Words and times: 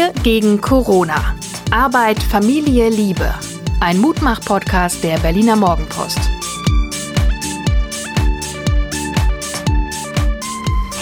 Wir 0.00 0.14
gegen 0.22 0.62
Corona. 0.62 1.36
Arbeit, 1.70 2.22
Familie, 2.22 2.88
Liebe. 2.88 3.34
Ein 3.80 3.98
Mutmach-Podcast 3.98 5.04
der 5.04 5.18
Berliner 5.18 5.56
Morgenpost. 5.56 6.18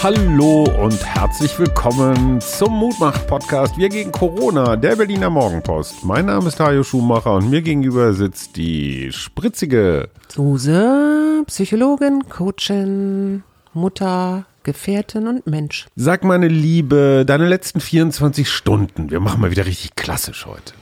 Hallo 0.03 0.65
und 0.83 1.05
herzlich 1.05 1.57
willkommen 1.57 2.41
zum 2.41 2.73
Mutmach-Podcast 2.73 3.77
Wir 3.77 3.87
gegen 3.87 4.11
Corona, 4.11 4.75
der 4.75 4.97
Berliner 4.97 5.29
Morgenpost. 5.29 6.03
Mein 6.03 6.25
Name 6.25 6.49
ist 6.49 6.59
Hajo 6.59 6.83
Schumacher 6.83 7.35
und 7.35 7.49
mir 7.49 7.61
gegenüber 7.61 8.11
sitzt 8.11 8.57
die 8.57 9.13
spritzige 9.13 10.09
Suse, 10.27 11.45
Psychologin, 11.47 12.27
Coachin, 12.27 13.43
Mutter, 13.73 14.43
Gefährtin 14.69 15.25
und 15.25 15.47
Mensch. 15.47 15.87
Sag 15.95 16.23
meine 16.23 16.47
Liebe, 16.47 17.23
deine 17.25 17.47
letzten 17.47 17.79
24 17.79 18.47
Stunden. 18.47 19.09
Wir 19.09 19.19
machen 19.19 19.41
mal 19.41 19.49
wieder 19.49 19.65
richtig 19.65 19.95
klassisch 19.95 20.45
heute. 20.45 20.73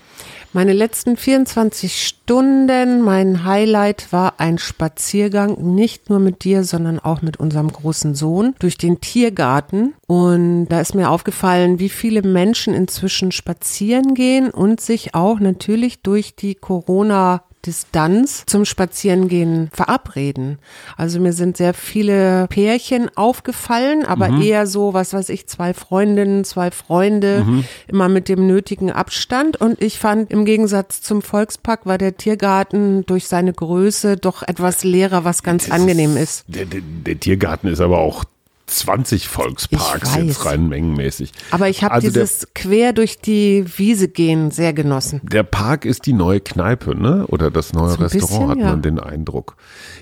Meine 0.51 0.73
letzten 0.73 1.15
24 1.15 2.05
Stunden, 2.05 3.01
mein 3.01 3.45
Highlight 3.45 4.11
war 4.11 4.41
ein 4.41 4.57
Spaziergang, 4.57 5.73
nicht 5.73 6.09
nur 6.09 6.19
mit 6.19 6.43
dir, 6.43 6.65
sondern 6.65 6.99
auch 6.99 7.21
mit 7.21 7.37
unserem 7.37 7.71
großen 7.71 8.13
Sohn 8.13 8.55
durch 8.59 8.77
den 8.77 8.99
Tiergarten. 8.99 9.93
Und 10.05 10.67
da 10.67 10.81
ist 10.81 10.93
mir 10.93 11.09
aufgefallen, 11.09 11.79
wie 11.79 11.89
viele 11.89 12.23
Menschen 12.23 12.73
inzwischen 12.73 13.31
spazieren 13.31 14.15
gehen 14.15 14.49
und 14.49 14.81
sich 14.81 15.15
auch 15.15 15.39
natürlich 15.39 16.01
durch 16.01 16.35
die 16.35 16.55
Corona 16.55 17.43
Distanz 17.67 18.45
zum 18.45 18.65
Spazierengehen 18.65 19.69
verabreden. 19.73 20.57
Also 20.95 21.19
mir 21.19 21.33
sind 21.33 21.57
sehr 21.57 21.73
viele 21.73 22.47
Pärchen 22.47 23.09
aufgefallen, 23.15 24.05
aber 24.05 24.29
mhm. 24.29 24.41
eher 24.41 24.65
so, 24.67 24.93
was 24.93 25.13
weiß 25.13 25.29
ich, 25.29 25.47
zwei 25.47 25.73
Freundinnen, 25.73 26.45
zwei 26.45 26.71
Freunde, 26.71 27.43
mhm. 27.45 27.65
immer 27.87 28.07
mit 28.07 28.29
dem 28.29 28.47
nötigen 28.47 28.89
Abstand. 28.89 29.59
Und 29.59 29.81
ich 29.81 29.99
fand, 29.99 30.31
im 30.31 30.45
Gegensatz 30.45 31.01
zum 31.01 31.21
Volkspark 31.21 31.85
war 31.85 31.97
der 31.97 32.15
Tiergarten 32.15 33.05
durch 33.05 33.27
seine 33.27 33.53
Größe 33.53 34.15
doch 34.15 34.43
etwas 34.43 34.83
leerer, 34.83 35.25
was 35.25 35.43
ganz 35.43 35.65
das 35.65 35.73
angenehm 35.73 36.15
ist. 36.15 36.45
Der, 36.47 36.65
der, 36.65 36.81
der 36.81 37.19
Tiergarten 37.19 37.67
ist 37.67 37.81
aber 37.81 37.99
auch 37.99 38.23
20 38.67 39.27
Volksparks 39.29 40.15
jetzt 40.15 40.45
rein 40.45 40.67
mengenmäßig. 40.67 41.31
Aber 41.51 41.69
ich 41.69 41.83
habe 41.83 41.93
also 41.93 42.07
dieses 42.07 42.47
quer 42.53 42.93
durch 42.93 43.19
die 43.19 43.65
Wiese 43.77 44.09
gehen 44.09 44.51
sehr 44.51 44.73
genossen. 44.73 45.21
Der 45.23 45.43
Park 45.43 45.85
ist 45.85 46.05
die 46.05 46.13
neue 46.13 46.41
Kneipe, 46.41 46.93
ne? 46.93 47.25
Oder 47.27 47.49
das 47.49 47.73
neue 47.73 47.91
so 47.91 47.95
Restaurant, 47.95 48.29
bisschen, 48.29 48.49
hat 48.49 48.57
man 48.57 48.65
ja. 48.65 48.75
den 48.75 48.99
Eindruck. 48.99 49.55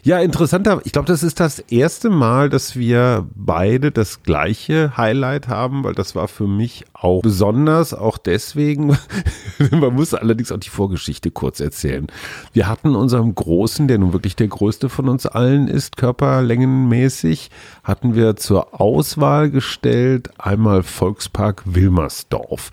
Ja, 0.04 0.20
interessanter. 0.20 0.82
Ich 0.84 0.92
glaube, 0.92 1.08
das 1.08 1.22
ist 1.22 1.40
das 1.40 1.60
erste 1.60 2.10
Mal, 2.10 2.50
dass 2.50 2.76
wir 2.76 3.28
beide 3.36 3.92
das 3.92 4.24
gleiche 4.24 4.98
Highlight 4.98 5.48
haben, 5.48 5.84
weil 5.84 5.94
das 5.94 6.16
war 6.16 6.28
für 6.28 6.48
mich 6.48 6.86
auch 7.06 7.22
besonders, 7.22 7.94
auch 7.94 8.18
deswegen, 8.18 8.98
man 9.72 9.94
muss 9.94 10.16
allerdings 10.16 10.52
auch 10.52 10.58
die 10.58 10.70
Vorgeschichte 10.70 11.30
kurz 11.30 11.60
erzählen. 11.60 12.08
Wir 12.52 12.68
hatten 12.68 12.96
unserem 12.96 13.36
Großen, 13.36 13.88
der 13.88 14.00
nun 14.00 14.12
wirklich 14.12 14.36
der 14.36 14.48
größte 14.48 14.90
von 14.90 15.08
uns 15.08 15.28
allen 15.28 15.68
ist, 15.68 15.98
körperlängenmäßig, 15.98 17.52
hatten 17.84 18.16
wir 18.16 18.36
zur 18.36 18.82
Auswahl 18.82 19.52
gestellt 19.52 20.32
einmal 20.40 20.82
Volkspark 20.82 21.62
Wilmersdorf. 21.66 22.72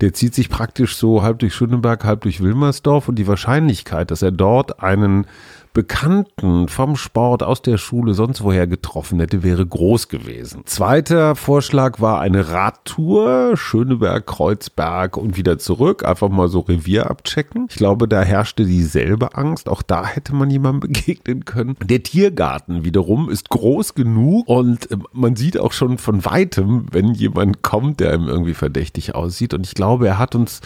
Der 0.00 0.12
zieht 0.12 0.34
sich 0.34 0.48
praktisch 0.48 0.96
so 0.96 1.22
halb 1.22 1.40
durch 1.40 1.54
Schöneberg, 1.54 2.04
halb 2.04 2.20
durch 2.20 2.40
Wilmersdorf 2.40 3.08
und 3.08 3.16
die 3.16 3.26
Wahrscheinlichkeit, 3.26 4.12
dass 4.12 4.22
er 4.22 4.30
dort 4.30 4.80
einen 4.80 5.26
Bekannten 5.74 6.68
vom 6.68 6.96
Sport 6.96 7.42
aus 7.42 7.62
der 7.62 7.78
Schule 7.78 8.12
sonst 8.12 8.44
woher 8.44 8.66
getroffen 8.66 9.20
hätte, 9.20 9.42
wäre 9.42 9.64
groß 9.64 10.08
gewesen. 10.08 10.64
Zweiter 10.66 11.34
Vorschlag 11.34 11.98
war 11.98 12.20
eine 12.20 12.50
Radtour, 12.50 13.56
Schöneberg, 13.56 14.26
Kreuzberg 14.26 15.16
und 15.16 15.38
wieder 15.38 15.58
zurück, 15.58 16.04
einfach 16.04 16.28
mal 16.28 16.48
so 16.48 16.60
Revier 16.60 17.08
abchecken. 17.08 17.68
Ich 17.70 17.76
glaube, 17.76 18.06
da 18.06 18.20
herrschte 18.20 18.66
dieselbe 18.66 19.34
Angst. 19.34 19.66
Auch 19.66 19.80
da 19.80 20.04
hätte 20.04 20.34
man 20.34 20.50
jemandem 20.50 20.80
begegnen 20.92 21.46
können. 21.46 21.76
Der 21.82 22.02
Tiergarten 22.02 22.84
wiederum 22.84 23.30
ist 23.30 23.48
groß 23.48 23.94
genug 23.94 24.48
und 24.48 24.90
äh, 24.90 24.98
man 25.12 25.36
sieht 25.36 25.58
auch 25.58 25.72
schon 25.72 25.96
von 25.96 26.26
weitem, 26.26 26.84
wenn 26.90 27.14
jemand 27.14 27.62
kommt, 27.62 28.00
der 28.00 28.12
ihm 28.12 28.28
irgendwie 28.28 28.54
verdächtig 28.54 29.14
aussieht. 29.14 29.54
Und 29.54 29.66
ich 29.66 29.74
glaube, 29.74 30.06
er 30.06 30.18
hat 30.18 30.34
uns 30.34 30.60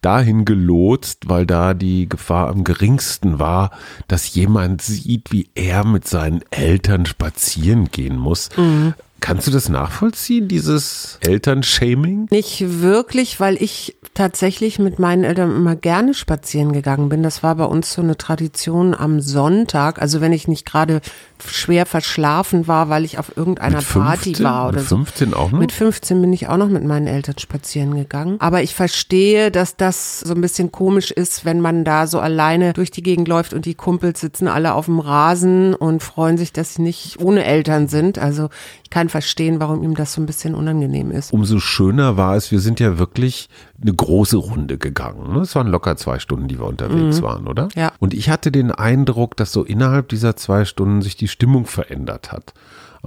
dahin 0.00 0.46
gelotst, 0.46 1.28
weil 1.28 1.44
da 1.44 1.74
die 1.74 2.08
Gefahr 2.08 2.48
am 2.48 2.64
geringsten 2.64 3.38
war, 3.38 3.70
dass 4.08 4.34
jemand 4.34 4.45
sieht, 4.78 5.32
wie 5.32 5.48
er 5.54 5.84
mit 5.84 6.06
seinen 6.06 6.42
Eltern 6.50 7.06
spazieren 7.06 7.90
gehen 7.90 8.16
muss. 8.16 8.50
Mhm. 8.56 8.94
Kannst 9.20 9.46
du 9.46 9.50
das 9.50 9.68
nachvollziehen, 9.68 10.46
dieses 10.48 11.18
Elternshaming? 11.20 12.28
Nicht 12.30 12.80
wirklich, 12.80 13.40
weil 13.40 13.60
ich 13.60 13.96
tatsächlich 14.16 14.78
mit 14.78 14.98
meinen 14.98 15.24
Eltern 15.24 15.54
immer 15.54 15.76
gerne 15.76 16.14
spazieren 16.14 16.72
gegangen 16.72 17.08
bin. 17.08 17.22
Das 17.22 17.42
war 17.42 17.54
bei 17.56 17.64
uns 17.64 17.92
so 17.92 18.02
eine 18.02 18.16
Tradition 18.16 18.94
am 18.94 19.20
Sonntag. 19.20 20.00
Also 20.00 20.20
wenn 20.20 20.32
ich 20.32 20.48
nicht 20.48 20.64
gerade 20.64 21.00
schwer 21.44 21.84
verschlafen 21.86 22.66
war, 22.66 22.88
weil 22.88 23.04
ich 23.04 23.18
auf 23.18 23.36
irgendeiner 23.36 23.82
15, 23.82 24.02
Party 24.02 24.44
war 24.44 24.68
oder 24.68 24.78
mit 24.78 24.88
15 24.88 25.30
so. 25.30 25.36
auch 25.36 25.50
noch? 25.50 25.58
Mit 25.58 25.72
15 25.72 26.20
bin 26.20 26.32
ich 26.32 26.48
auch 26.48 26.56
noch 26.56 26.68
mit 26.68 26.84
meinen 26.84 27.06
Eltern 27.06 27.38
spazieren 27.38 27.94
gegangen. 27.94 28.36
Aber 28.38 28.62
ich 28.62 28.74
verstehe, 28.74 29.50
dass 29.50 29.76
das 29.76 30.20
so 30.20 30.34
ein 30.34 30.40
bisschen 30.40 30.72
komisch 30.72 31.10
ist, 31.10 31.44
wenn 31.44 31.60
man 31.60 31.84
da 31.84 32.06
so 32.06 32.18
alleine 32.18 32.72
durch 32.72 32.90
die 32.90 33.02
Gegend 33.02 33.28
läuft 33.28 33.52
und 33.52 33.66
die 33.66 33.74
Kumpels 33.74 34.20
sitzen 34.20 34.48
alle 34.48 34.74
auf 34.74 34.86
dem 34.86 34.98
Rasen 34.98 35.74
und 35.74 36.02
freuen 36.02 36.38
sich, 36.38 36.52
dass 36.52 36.74
sie 36.74 36.82
nicht 36.82 37.20
ohne 37.20 37.44
Eltern 37.44 37.88
sind. 37.88 38.18
Also 38.18 38.48
ich 38.82 38.90
kann 38.90 39.05
verstehen, 39.08 39.60
warum 39.60 39.82
ihm 39.82 39.94
das 39.94 40.12
so 40.12 40.20
ein 40.20 40.26
bisschen 40.26 40.54
unangenehm 40.54 41.10
ist. 41.10 41.32
Umso 41.32 41.60
schöner 41.60 42.16
war 42.16 42.36
es, 42.36 42.50
wir 42.50 42.60
sind 42.60 42.80
ja 42.80 42.98
wirklich 42.98 43.48
eine 43.80 43.94
große 43.94 44.36
Runde 44.36 44.78
gegangen. 44.78 45.32
Ne? 45.32 45.40
Es 45.40 45.54
waren 45.54 45.68
locker 45.68 45.96
zwei 45.96 46.18
Stunden, 46.18 46.48
die 46.48 46.58
wir 46.58 46.66
unterwegs 46.66 47.20
mhm. 47.20 47.24
waren, 47.24 47.46
oder? 47.48 47.68
Ja. 47.74 47.92
Und 47.98 48.14
ich 48.14 48.30
hatte 48.30 48.50
den 48.50 48.70
Eindruck, 48.70 49.36
dass 49.36 49.52
so 49.52 49.64
innerhalb 49.64 50.08
dieser 50.08 50.36
zwei 50.36 50.64
Stunden 50.64 51.02
sich 51.02 51.16
die 51.16 51.28
Stimmung 51.28 51.66
verändert 51.66 52.32
hat. 52.32 52.54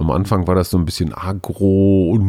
Am 0.00 0.10
Anfang 0.10 0.46
war 0.46 0.54
das 0.54 0.70
so 0.70 0.78
ein 0.78 0.86
bisschen 0.86 1.12
agro 1.12 2.12
und 2.12 2.24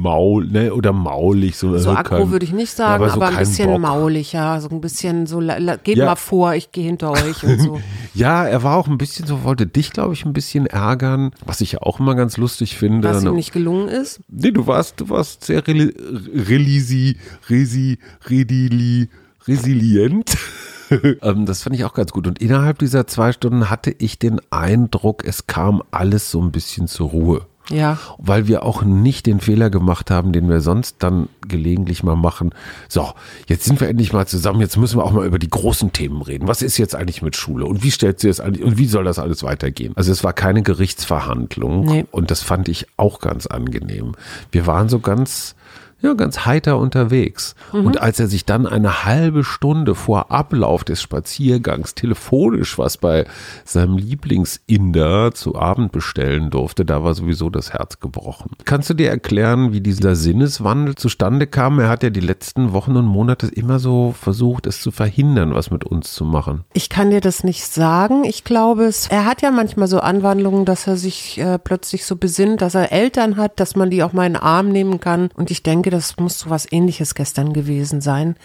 maul, 0.00 0.46
ne, 0.46 0.72
oder 0.72 0.94
maulig. 0.94 1.54
So, 1.54 1.76
so 1.76 1.90
agro 1.90 2.30
würde 2.30 2.46
ich 2.46 2.52
nicht 2.54 2.72
sagen, 2.72 3.04
aber, 3.04 3.10
so 3.10 3.16
aber 3.16 3.28
ein 3.28 3.36
bisschen 3.36 3.70
Bock. 3.70 3.80
maulig, 3.80 4.32
ja. 4.32 4.58
So 4.58 4.70
ein 4.70 4.80
bisschen 4.80 5.26
so, 5.26 5.40
geht 5.84 5.98
ja. 5.98 6.06
mal 6.06 6.16
vor, 6.16 6.54
ich 6.54 6.72
gehe 6.72 6.84
hinter 6.84 7.10
euch 7.10 7.44
und 7.44 7.60
so. 7.60 7.80
ja, 8.14 8.46
er 8.46 8.62
war 8.62 8.78
auch 8.78 8.88
ein 8.88 8.96
bisschen 8.96 9.26
so, 9.26 9.44
wollte 9.44 9.66
dich, 9.66 9.92
glaube 9.92 10.14
ich, 10.14 10.24
ein 10.24 10.32
bisschen 10.32 10.64
ärgern, 10.64 11.32
was 11.44 11.60
ich 11.60 11.72
ja 11.72 11.82
auch 11.82 12.00
immer 12.00 12.14
ganz 12.14 12.38
lustig 12.38 12.78
finde. 12.78 13.06
Was 13.06 13.22
ihm 13.22 13.34
nicht 13.34 13.52
gelungen 13.52 13.88
ist? 13.88 14.20
Nee, 14.28 14.52
du 14.52 14.66
warst, 14.66 15.02
du 15.02 15.10
warst 15.10 15.44
sehr 15.44 15.62
relisi, 15.68 17.18
resi, 17.50 17.98
redili, 18.30 19.10
resilient. 19.46 20.38
ähm, 21.22 21.46
das 21.46 21.62
fand 21.62 21.76
ich 21.76 21.84
auch 21.84 21.94
ganz 21.94 22.12
gut. 22.12 22.26
Und 22.26 22.40
innerhalb 22.40 22.78
dieser 22.78 23.06
zwei 23.06 23.32
Stunden 23.32 23.70
hatte 23.70 23.94
ich 23.98 24.18
den 24.18 24.40
Eindruck, 24.50 25.24
es 25.24 25.46
kam 25.46 25.82
alles 25.90 26.30
so 26.30 26.42
ein 26.42 26.52
bisschen 26.52 26.88
zur 26.88 27.10
Ruhe. 27.10 27.46
Ja. 27.70 27.98
Weil 28.18 28.48
wir 28.48 28.64
auch 28.64 28.82
nicht 28.82 29.26
den 29.26 29.40
Fehler 29.40 29.70
gemacht 29.70 30.10
haben, 30.10 30.32
den 30.32 30.48
wir 30.48 30.60
sonst 30.60 30.96
dann 30.98 31.28
gelegentlich 31.46 32.02
mal 32.02 32.16
machen. 32.16 32.50
So, 32.88 33.10
jetzt 33.46 33.64
sind 33.64 33.80
wir 33.80 33.88
endlich 33.88 34.12
mal 34.12 34.26
zusammen. 34.26 34.60
Jetzt 34.60 34.76
müssen 34.76 34.98
wir 34.98 35.04
auch 35.04 35.12
mal 35.12 35.26
über 35.26 35.38
die 35.38 35.50
großen 35.50 35.92
Themen 35.92 36.22
reden. 36.22 36.48
Was 36.48 36.62
ist 36.62 36.78
jetzt 36.78 36.94
eigentlich 36.94 37.22
mit 37.22 37.36
Schule? 37.36 37.66
Und 37.66 37.82
wie 37.82 37.90
stellt 37.90 38.20
sie 38.20 38.28
es 38.28 38.40
eigentlich, 38.40 38.64
und 38.64 38.78
wie 38.78 38.86
soll 38.86 39.04
das 39.04 39.18
alles 39.18 39.42
weitergehen? 39.42 39.92
Also 39.96 40.10
es 40.10 40.24
war 40.24 40.32
keine 40.32 40.62
Gerichtsverhandlung. 40.62 41.84
Nee. 41.84 42.06
Und 42.10 42.30
das 42.30 42.42
fand 42.42 42.68
ich 42.68 42.86
auch 42.96 43.20
ganz 43.20 43.46
angenehm. 43.46 44.12
Wir 44.50 44.66
waren 44.66 44.88
so 44.88 44.98
ganz, 44.98 45.54
ja, 46.02 46.14
ganz 46.14 46.46
heiter 46.46 46.78
unterwegs. 46.78 47.54
Mhm. 47.72 47.86
Und 47.86 48.00
als 48.00 48.18
er 48.20 48.26
sich 48.26 48.44
dann 48.44 48.66
eine 48.66 49.04
halbe 49.04 49.44
Stunde 49.44 49.94
vor 49.94 50.30
Ablauf 50.30 50.84
des 50.84 51.02
Spaziergangs 51.02 51.94
telefonisch 51.94 52.78
was 52.78 52.96
bei 52.96 53.26
seinem 53.64 53.96
Lieblingsinder 53.96 55.32
zu 55.32 55.56
Abend 55.56 55.92
bestellen 55.92 56.50
durfte, 56.50 56.84
da 56.84 57.04
war 57.04 57.14
sowieso 57.14 57.50
das 57.50 57.72
Herz 57.72 58.00
gebrochen. 58.00 58.52
Kannst 58.64 58.90
du 58.90 58.94
dir 58.94 59.10
erklären, 59.10 59.72
wie 59.72 59.80
dieser 59.80 60.14
Sinneswandel 60.14 60.94
zustande 60.94 61.46
kam? 61.46 61.78
Er 61.78 61.88
hat 61.88 62.02
ja 62.02 62.10
die 62.10 62.20
letzten 62.20 62.72
Wochen 62.72 62.96
und 62.96 63.06
Monate 63.06 63.46
immer 63.48 63.78
so 63.78 64.14
versucht, 64.18 64.66
es 64.66 64.80
zu 64.80 64.90
verhindern, 64.90 65.54
was 65.54 65.70
mit 65.70 65.84
uns 65.84 66.12
zu 66.12 66.24
machen. 66.24 66.64
Ich 66.72 66.88
kann 66.88 67.10
dir 67.10 67.20
das 67.20 67.44
nicht 67.44 67.66
sagen. 67.66 68.24
Ich 68.24 68.44
glaube, 68.44 68.84
es, 68.84 69.08
er 69.08 69.26
hat 69.26 69.42
ja 69.42 69.50
manchmal 69.50 69.88
so 69.88 70.00
Anwandlungen, 70.00 70.64
dass 70.64 70.86
er 70.86 70.96
sich 70.96 71.38
äh, 71.38 71.58
plötzlich 71.58 72.04
so 72.04 72.16
besinnt, 72.16 72.62
dass 72.62 72.74
er 72.74 72.92
Eltern 72.92 73.36
hat, 73.36 73.60
dass 73.60 73.76
man 73.76 73.90
die 73.90 74.02
auch 74.02 74.12
mal 74.12 74.26
in 74.26 74.34
den 74.34 74.42
Arm 74.42 74.70
nehmen 74.70 75.00
kann. 75.00 75.30
Und 75.34 75.50
ich 75.50 75.62
denke, 75.62 75.89
das 75.90 76.16
muss 76.16 76.38
so 76.38 76.50
was 76.50 76.70
ähnliches 76.70 77.14
gestern 77.14 77.52
gewesen 77.52 78.00
sein. 78.00 78.36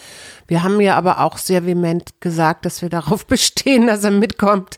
Wir 0.48 0.64
haben 0.64 0.80
ja 0.82 0.96
aber 0.96 1.22
auch 1.22 1.38
sehr 1.38 1.66
vehement 1.66 2.20
gesagt, 2.20 2.66
dass 2.66 2.82
wir 2.82 2.90
darauf 2.96 3.26
bestehen, 3.26 3.88
dass 3.88 4.04
er 4.04 4.12
mitkommt. 4.12 4.78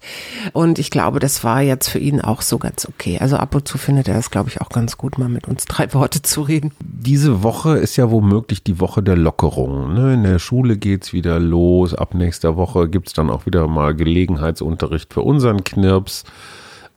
Und 0.53 0.79
ich 0.79 0.91
glaube, 0.91 1.19
das 1.19 1.43
war 1.43 1.61
jetzt 1.61 1.89
für 1.89 1.99
ihn 1.99 2.21
auch 2.21 2.41
so 2.41 2.57
ganz 2.57 2.85
okay. 2.85 3.17
Also 3.19 3.37
ab 3.37 3.55
und 3.55 3.67
zu 3.67 3.77
findet 3.77 4.07
er 4.07 4.17
es, 4.17 4.31
glaube 4.31 4.49
ich, 4.49 4.61
auch 4.61 4.69
ganz 4.69 4.97
gut, 4.97 5.17
mal 5.17 5.29
mit 5.29 5.47
uns 5.47 5.65
drei 5.65 5.93
Worte 5.93 6.21
zu 6.21 6.41
reden. 6.41 6.71
Diese 6.79 7.43
Woche 7.43 7.77
ist 7.77 7.95
ja 7.95 8.11
womöglich 8.11 8.63
die 8.63 8.79
Woche 8.79 9.01
der 9.01 9.15
Lockerung. 9.15 9.93
Ne? 9.93 10.13
In 10.13 10.23
der 10.23 10.39
Schule 10.39 10.77
geht 10.77 11.03
es 11.03 11.13
wieder 11.13 11.39
los. 11.39 11.93
Ab 11.93 12.13
nächster 12.13 12.55
Woche 12.57 12.89
gibt 12.89 13.07
es 13.07 13.13
dann 13.13 13.29
auch 13.29 13.45
wieder 13.45 13.67
mal 13.67 13.95
Gelegenheitsunterricht 13.95 15.13
für 15.13 15.21
unseren 15.21 15.63
Knirps. 15.63 16.23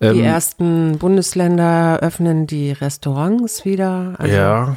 Die 0.02 0.06
ähm, 0.06 0.24
ersten 0.24 0.98
Bundesländer 0.98 1.98
öffnen 2.00 2.46
die 2.46 2.72
Restaurants 2.72 3.66
wieder. 3.66 4.14
Also 4.16 4.34
ja. 4.34 4.76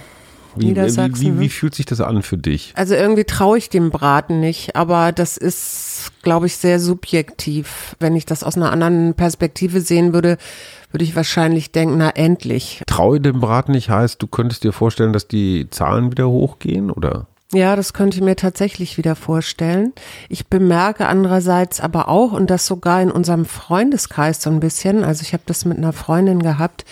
Wie. 0.55 0.75
Wie, 0.75 0.75
wie, 0.75 1.39
wie, 1.39 1.50
fühlt 1.50 1.75
sich 1.75 1.85
das 1.85 2.01
an 2.01 2.21
für 2.21 2.38
dich? 2.38 2.73
Also 2.75 2.95
irgendwie 2.95 3.23
traue 3.23 3.57
ich 3.57 3.69
dem 3.69 3.89
Braten 3.89 4.39
nicht, 4.39 4.75
aber 4.75 5.11
das 5.11 5.38
ist, 5.38 6.11
glaube 6.21 6.45
ich, 6.45 6.57
sehr 6.57 6.79
subjektiv. 6.79 7.95
Wenn 8.00 8.15
ich 8.15 8.25
das 8.25 8.44
aus 8.44 8.55
einer 8.55 8.71
anderen 8.71 9.13
Perspektive 9.13 9.81
sehen 9.81 10.13
würde, 10.13 10.38
würde 10.91 11.03
ich 11.03 11.15
wahrscheinlich 11.15 11.71
denken, 11.71 11.97
na 11.97 12.09
endlich. 12.09 12.83
Traue 12.85 13.19
dem 13.19 13.39
Braten 13.39 13.71
nicht 13.71 13.89
heißt, 13.89 14.21
du 14.21 14.27
könntest 14.27 14.63
dir 14.63 14.73
vorstellen, 14.73 15.11
dass 15.13 15.27
die 15.27 15.67
Zahlen 15.69 16.11
wieder 16.11 16.29
hochgehen, 16.29 16.91
oder? 16.91 17.27
Ja, 17.53 17.75
das 17.75 17.94
könnte 17.94 18.17
ich 18.17 18.23
mir 18.23 18.35
tatsächlich 18.35 18.97
wieder 18.97 19.15
vorstellen. 19.15 19.94
Ich 20.29 20.47
bemerke 20.47 21.07
andererseits 21.07 21.79
aber 21.79 22.09
auch, 22.09 22.31
und 22.33 22.50
das 22.50 22.65
sogar 22.65 23.01
in 23.01 23.11
unserem 23.11 23.45
Freundeskreis 23.45 24.41
so 24.41 24.50
ein 24.50 24.59
bisschen, 24.59 25.03
also 25.03 25.21
ich 25.21 25.33
habe 25.33 25.44
das 25.45 25.65
mit 25.65 25.77
einer 25.77 25.94
Freundin 25.94 26.41
gehabt, 26.41 26.85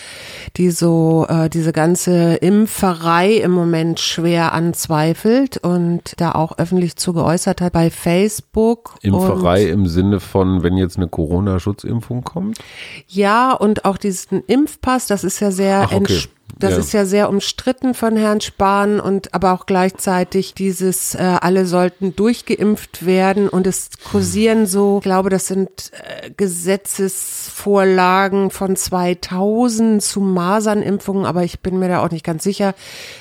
die 0.57 0.69
so 0.71 1.25
äh, 1.29 1.49
diese 1.49 1.73
ganze 1.73 2.35
Impferei 2.35 3.33
im 3.33 3.51
Moment 3.51 3.99
schwer 3.99 4.53
anzweifelt 4.53 5.57
und 5.57 6.13
da 6.17 6.33
auch 6.33 6.57
öffentlich 6.57 6.95
zu 6.95 7.13
geäußert 7.13 7.61
hat 7.61 7.73
bei 7.73 7.89
Facebook. 7.89 8.95
Impferei 9.01 9.65
im 9.65 9.87
Sinne 9.87 10.19
von, 10.19 10.63
wenn 10.63 10.77
jetzt 10.77 10.97
eine 10.97 11.07
Corona-Schutzimpfung 11.07 12.23
kommt? 12.23 12.59
Ja, 13.07 13.53
und 13.53 13.85
auch 13.85 13.97
diesen 13.97 14.43
Impfpass, 14.45 15.07
das 15.07 15.23
ist 15.23 15.39
ja 15.39 15.51
sehr 15.51 15.87
Ach, 15.89 15.93
okay. 15.93 16.21
Das 16.61 16.73
ja. 16.73 16.77
ist 16.77 16.93
ja 16.93 17.05
sehr 17.05 17.27
umstritten 17.27 17.95
von 17.95 18.15
Herrn 18.15 18.39
Spahn 18.39 18.99
und 18.99 19.33
aber 19.33 19.53
auch 19.53 19.65
gleichzeitig 19.65 20.53
dieses, 20.53 21.15
äh, 21.15 21.37
alle 21.41 21.65
sollten 21.65 22.15
durchgeimpft 22.15 23.03
werden 23.03 23.49
und 23.49 23.65
es 23.65 23.89
kursieren 24.11 24.67
so, 24.67 24.97
ich 24.97 25.03
glaube, 25.03 25.31
das 25.31 25.47
sind 25.47 25.89
äh, 25.93 26.29
Gesetzesvorlagen 26.29 28.51
von 28.51 28.75
2000 28.75 30.03
zu 30.03 30.21
Masernimpfungen, 30.21 31.25
aber 31.25 31.43
ich 31.43 31.61
bin 31.61 31.79
mir 31.79 31.89
da 31.89 32.05
auch 32.05 32.11
nicht 32.11 32.23
ganz 32.23 32.43
sicher. 32.43 32.75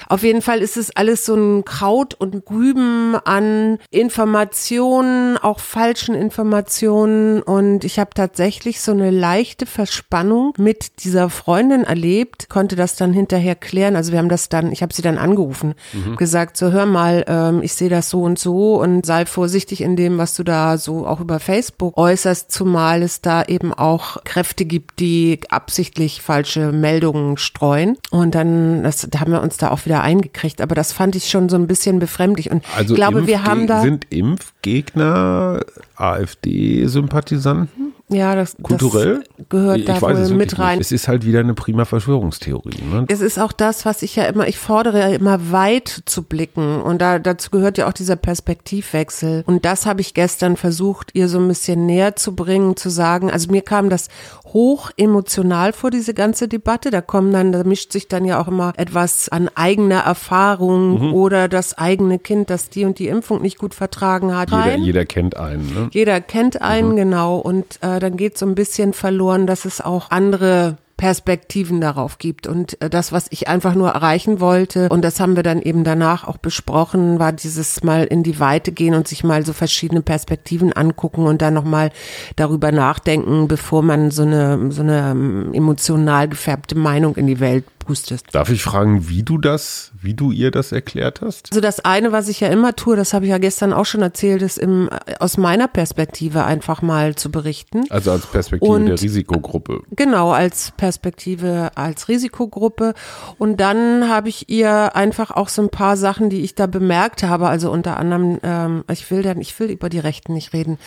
Auf 0.06 0.22
jeden 0.22 0.42
Fall 0.42 0.60
ist 0.60 0.76
es 0.76 0.94
alles 0.94 1.24
so 1.24 1.34
ein 1.34 1.64
Kraut 1.64 2.12
und 2.12 2.42
Rüben 2.50 3.16
an 3.24 3.78
Informationen, 3.90 5.38
auch 5.38 5.60
falschen 5.60 6.14
Informationen 6.14 7.42
und 7.42 7.84
ich 7.84 7.98
habe 7.98 8.10
tatsächlich 8.14 8.82
so 8.82 8.92
eine 8.92 9.10
leichte 9.10 9.64
Verspannung 9.64 10.52
mit 10.58 11.04
dieser 11.04 11.30
Freundin 11.30 11.84
erlebt, 11.84 12.50
konnte 12.50 12.76
das 12.76 12.96
dann 12.96 13.14
hinterher 13.14 13.29
klären. 13.54 13.96
Also 13.96 14.12
wir 14.12 14.18
haben 14.18 14.28
das 14.28 14.48
dann, 14.48 14.72
ich 14.72 14.82
habe 14.82 14.92
sie 14.94 15.02
dann 15.02 15.18
angerufen, 15.18 15.74
mhm. 15.92 16.16
gesagt, 16.16 16.56
so 16.56 16.72
hör 16.72 16.86
mal, 16.86 17.24
ähm, 17.28 17.62
ich 17.62 17.74
sehe 17.74 17.88
das 17.88 18.10
so 18.10 18.22
und 18.22 18.38
so 18.38 18.80
und 18.80 19.06
sei 19.06 19.26
vorsichtig 19.26 19.80
in 19.80 19.96
dem, 19.96 20.18
was 20.18 20.34
du 20.34 20.42
da 20.42 20.78
so 20.78 21.06
auch 21.06 21.20
über 21.20 21.40
Facebook 21.40 21.96
äußerst, 21.96 22.50
zumal 22.50 23.02
es 23.02 23.20
da 23.20 23.42
eben 23.44 23.72
auch 23.72 24.24
Kräfte 24.24 24.64
gibt, 24.64 25.00
die 25.00 25.40
absichtlich 25.48 26.22
falsche 26.22 26.72
Meldungen 26.72 27.36
streuen. 27.36 27.96
Und 28.10 28.34
dann, 28.34 28.82
das, 28.82 29.06
da 29.10 29.20
haben 29.20 29.32
wir 29.32 29.42
uns 29.42 29.56
da 29.56 29.70
auch 29.70 29.84
wieder 29.84 30.02
eingekriegt. 30.02 30.60
Aber 30.60 30.74
das 30.74 30.92
fand 30.92 31.16
ich 31.16 31.28
schon 31.28 31.48
so 31.48 31.56
ein 31.56 31.66
bisschen 31.66 31.98
befremdlich. 31.98 32.50
Und 32.50 32.64
also 32.76 32.94
ich 32.94 32.96
glaube, 32.96 33.26
wir 33.26 33.44
haben 33.44 33.66
da. 33.66 33.82
Sind 33.82 34.06
Impfgegner 34.10 35.60
AfD-Sympathisanten? 35.96 37.92
Ja, 38.10 38.34
das, 38.34 38.56
Kulturell? 38.62 39.22
das 39.36 39.48
gehört 39.48 39.88
da 39.88 40.00
wohl 40.02 40.28
mit 40.30 40.58
rein. 40.58 40.78
Nicht. 40.78 40.86
Es 40.86 40.92
ist 40.92 41.08
halt 41.08 41.24
wieder 41.24 41.40
eine 41.40 41.54
prima 41.54 41.84
Verschwörungstheorie. 41.84 42.82
Ne? 42.82 43.04
Es 43.08 43.20
ist 43.20 43.38
auch 43.38 43.52
das, 43.52 43.84
was 43.84 44.02
ich 44.02 44.16
ja 44.16 44.24
immer, 44.24 44.48
ich 44.48 44.58
fordere 44.58 45.00
ja 45.00 45.08
immer 45.08 45.52
weit 45.52 46.02
zu 46.06 46.22
blicken 46.22 46.80
und 46.82 47.00
da, 47.00 47.18
dazu 47.18 47.50
gehört 47.50 47.78
ja 47.78 47.88
auch 47.88 47.92
dieser 47.92 48.16
Perspektivwechsel. 48.16 49.44
Und 49.46 49.64
das 49.64 49.86
habe 49.86 50.00
ich 50.00 50.14
gestern 50.14 50.56
versucht, 50.56 51.10
ihr 51.14 51.28
so 51.28 51.38
ein 51.38 51.48
bisschen 51.48 51.86
näher 51.86 52.16
zu 52.16 52.34
bringen, 52.34 52.76
zu 52.76 52.90
sagen, 52.90 53.30
also 53.30 53.50
mir 53.50 53.62
kam 53.62 53.90
das 53.90 54.08
hoch 54.52 54.90
emotional 54.96 55.72
vor, 55.72 55.90
diese 55.90 56.14
ganze 56.14 56.48
Debatte. 56.48 56.90
Da 56.90 57.00
kommen 57.00 57.32
dann, 57.32 57.52
da 57.52 57.64
mischt 57.64 57.92
sich 57.92 58.08
dann 58.08 58.24
ja 58.24 58.40
auch 58.40 58.48
immer 58.48 58.72
etwas 58.76 59.28
an 59.28 59.48
eigener 59.54 60.00
Erfahrung 60.00 61.08
mhm. 61.08 61.14
oder 61.14 61.48
das 61.48 61.78
eigene 61.78 62.18
Kind, 62.18 62.50
das 62.50 62.70
die 62.70 62.84
und 62.84 62.98
die 62.98 63.08
Impfung 63.08 63.42
nicht 63.42 63.58
gut 63.58 63.74
vertragen 63.74 64.36
hat. 64.36 64.50
Jeder, 64.50 64.76
jeder 64.76 65.04
kennt 65.04 65.36
einen. 65.36 65.72
Ne? 65.74 65.88
Jeder 65.92 66.20
kennt 66.20 66.60
einen, 66.60 66.90
mhm. 66.90 66.96
genau. 66.96 67.38
Und 67.38 67.78
äh, 67.82 67.99
dann 68.00 68.16
geht 68.16 68.36
so 68.36 68.46
ein 68.46 68.54
bisschen 68.54 68.92
verloren, 68.92 69.46
dass 69.46 69.64
es 69.64 69.80
auch 69.80 70.10
andere 70.10 70.76
Perspektiven 71.00 71.80
darauf 71.80 72.18
gibt. 72.18 72.46
Und 72.46 72.78
äh, 72.82 72.90
das, 72.90 73.10
was 73.10 73.26
ich 73.30 73.48
einfach 73.48 73.74
nur 73.74 73.88
erreichen 73.88 74.38
wollte, 74.38 74.90
und 74.90 75.02
das 75.02 75.18
haben 75.18 75.34
wir 75.34 75.42
dann 75.42 75.62
eben 75.62 75.82
danach 75.82 76.28
auch 76.28 76.36
besprochen, 76.36 77.18
war 77.18 77.32
dieses 77.32 77.82
mal 77.82 78.04
in 78.04 78.22
die 78.22 78.38
Weite 78.38 78.70
gehen 78.70 78.94
und 78.94 79.08
sich 79.08 79.24
mal 79.24 79.46
so 79.46 79.54
verschiedene 79.54 80.02
Perspektiven 80.02 80.74
angucken 80.74 81.26
und 81.26 81.40
dann 81.40 81.54
nochmal 81.54 81.90
darüber 82.36 82.70
nachdenken, 82.70 83.48
bevor 83.48 83.82
man 83.82 84.10
so 84.10 84.24
eine, 84.24 84.70
so 84.70 84.82
eine 84.82 85.12
ähm, 85.12 85.54
emotional 85.54 86.28
gefärbte 86.28 86.74
Meinung 86.74 87.16
in 87.16 87.26
die 87.26 87.40
Welt 87.40 87.64
hustest. 87.88 88.26
Darf 88.32 88.50
ich 88.50 88.62
fragen, 88.62 89.08
wie 89.08 89.22
du 89.22 89.38
das, 89.38 89.92
wie 90.00 90.14
du 90.14 90.30
ihr 90.30 90.50
das 90.50 90.72
erklärt 90.72 91.20
hast? 91.20 91.48
Also 91.50 91.60
das 91.60 91.80
eine, 91.80 92.12
was 92.12 92.28
ich 92.28 92.40
ja 92.40 92.48
immer 92.48 92.76
tue, 92.76 92.96
das 92.96 93.12
habe 93.12 93.24
ich 93.24 93.30
ja 93.30 93.38
gestern 93.38 93.72
auch 93.72 93.86
schon 93.86 94.02
erzählt, 94.02 94.42
ist 94.42 94.58
im, 94.58 94.88
aus 95.18 95.36
meiner 95.36 95.68
Perspektive 95.68 96.44
einfach 96.44 96.82
mal 96.82 97.14
zu 97.14 97.30
berichten. 97.30 97.84
Also 97.90 98.10
als 98.12 98.26
Perspektive 98.26 98.70
Und, 98.70 98.86
der 98.86 99.00
Risikogruppe. 99.00 99.82
Genau, 99.90 100.30
als 100.32 100.72
Perspektive 100.76 101.70
als 101.74 102.08
Risikogruppe. 102.08 102.94
Und 103.38 103.58
dann 103.60 104.08
habe 104.08 104.28
ich 104.28 104.48
ihr 104.48 104.96
einfach 104.96 105.30
auch 105.30 105.48
so 105.48 105.62
ein 105.62 105.70
paar 105.70 105.96
Sachen, 105.96 106.30
die 106.30 106.42
ich 106.42 106.54
da 106.54 106.66
bemerkt 106.66 107.22
habe, 107.22 107.48
also 107.48 107.70
unter 107.70 107.96
anderem, 107.96 108.38
ähm, 108.42 108.84
ich 108.90 109.10
will 109.10 109.22
dann, 109.22 109.40
ich 109.40 109.58
will 109.58 109.70
über 109.70 109.88
die 109.88 109.98
Rechten 109.98 110.34
nicht 110.34 110.52
reden, 110.52 110.78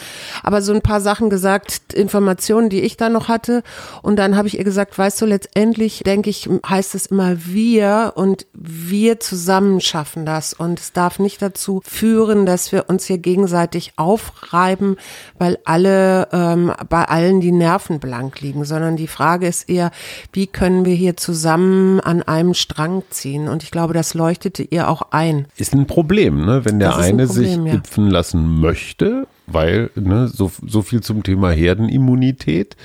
aber 0.41 0.61
so 0.61 0.73
ein 0.73 0.81
paar 0.81 1.01
Sachen 1.01 1.29
gesagt, 1.29 1.93
Informationen, 1.93 2.69
die 2.69 2.81
ich 2.81 2.97
da 2.97 3.09
noch 3.09 3.27
hatte. 3.27 3.63
Und 4.01 4.17
dann 4.17 4.35
habe 4.35 4.47
ich 4.47 4.57
ihr 4.57 4.63
gesagt, 4.63 4.97
weißt 4.97 5.21
du, 5.21 5.25
letztendlich 5.25 6.03
denke 6.05 6.29
ich, 6.29 6.49
heißt 6.67 6.92
es 6.95 7.07
immer 7.07 7.45
wir 7.45 8.13
und 8.15 8.45
wir 8.53 9.19
zusammen 9.19 9.81
schaffen 9.81 10.25
das. 10.25 10.53
Und 10.53 10.79
es 10.79 10.93
darf 10.93 11.19
nicht 11.19 11.41
dazu 11.41 11.81
führen, 11.85 12.45
dass 12.45 12.71
wir 12.71 12.85
uns 12.89 13.05
hier 13.05 13.17
gegenseitig 13.17 13.93
aufreiben, 13.95 14.97
weil 15.37 15.57
alle 15.65 16.27
ähm, 16.31 16.71
bei 16.89 17.05
allen 17.05 17.41
die 17.41 17.51
Nerven 17.51 17.99
blank 17.99 18.41
liegen, 18.41 18.65
sondern 18.65 18.95
die 18.95 19.07
Frage 19.07 19.47
ist 19.47 19.69
eher, 19.69 19.91
wie 20.31 20.47
können 20.47 20.85
wir 20.85 20.95
hier 20.95 21.17
zusammen 21.17 21.99
an 21.99 22.23
einem 22.23 22.53
Strang 22.53 23.03
ziehen? 23.09 23.47
Und 23.47 23.63
ich 23.63 23.71
glaube, 23.71 23.93
das 23.93 24.13
leuchtete 24.13 24.63
ihr 24.63 24.89
auch 24.89 25.03
ein. 25.11 25.47
Ist 25.57 25.73
ein 25.73 25.87
Problem, 25.87 26.45
ne? 26.45 26.65
Wenn 26.65 26.79
der 26.79 26.97
eine 26.97 27.27
Problem, 27.27 27.45
sich 27.45 27.55
ja. 27.55 27.73
impfen 27.73 28.09
lassen 28.09 28.59
möchte, 28.59 29.27
weil 29.47 29.91
ne, 29.95 30.27
so, 30.27 30.51
so 30.65 30.81
viel 30.81 31.01
zum 31.01 31.23
Thema 31.23 31.51
Herdenimmunität 31.51 32.75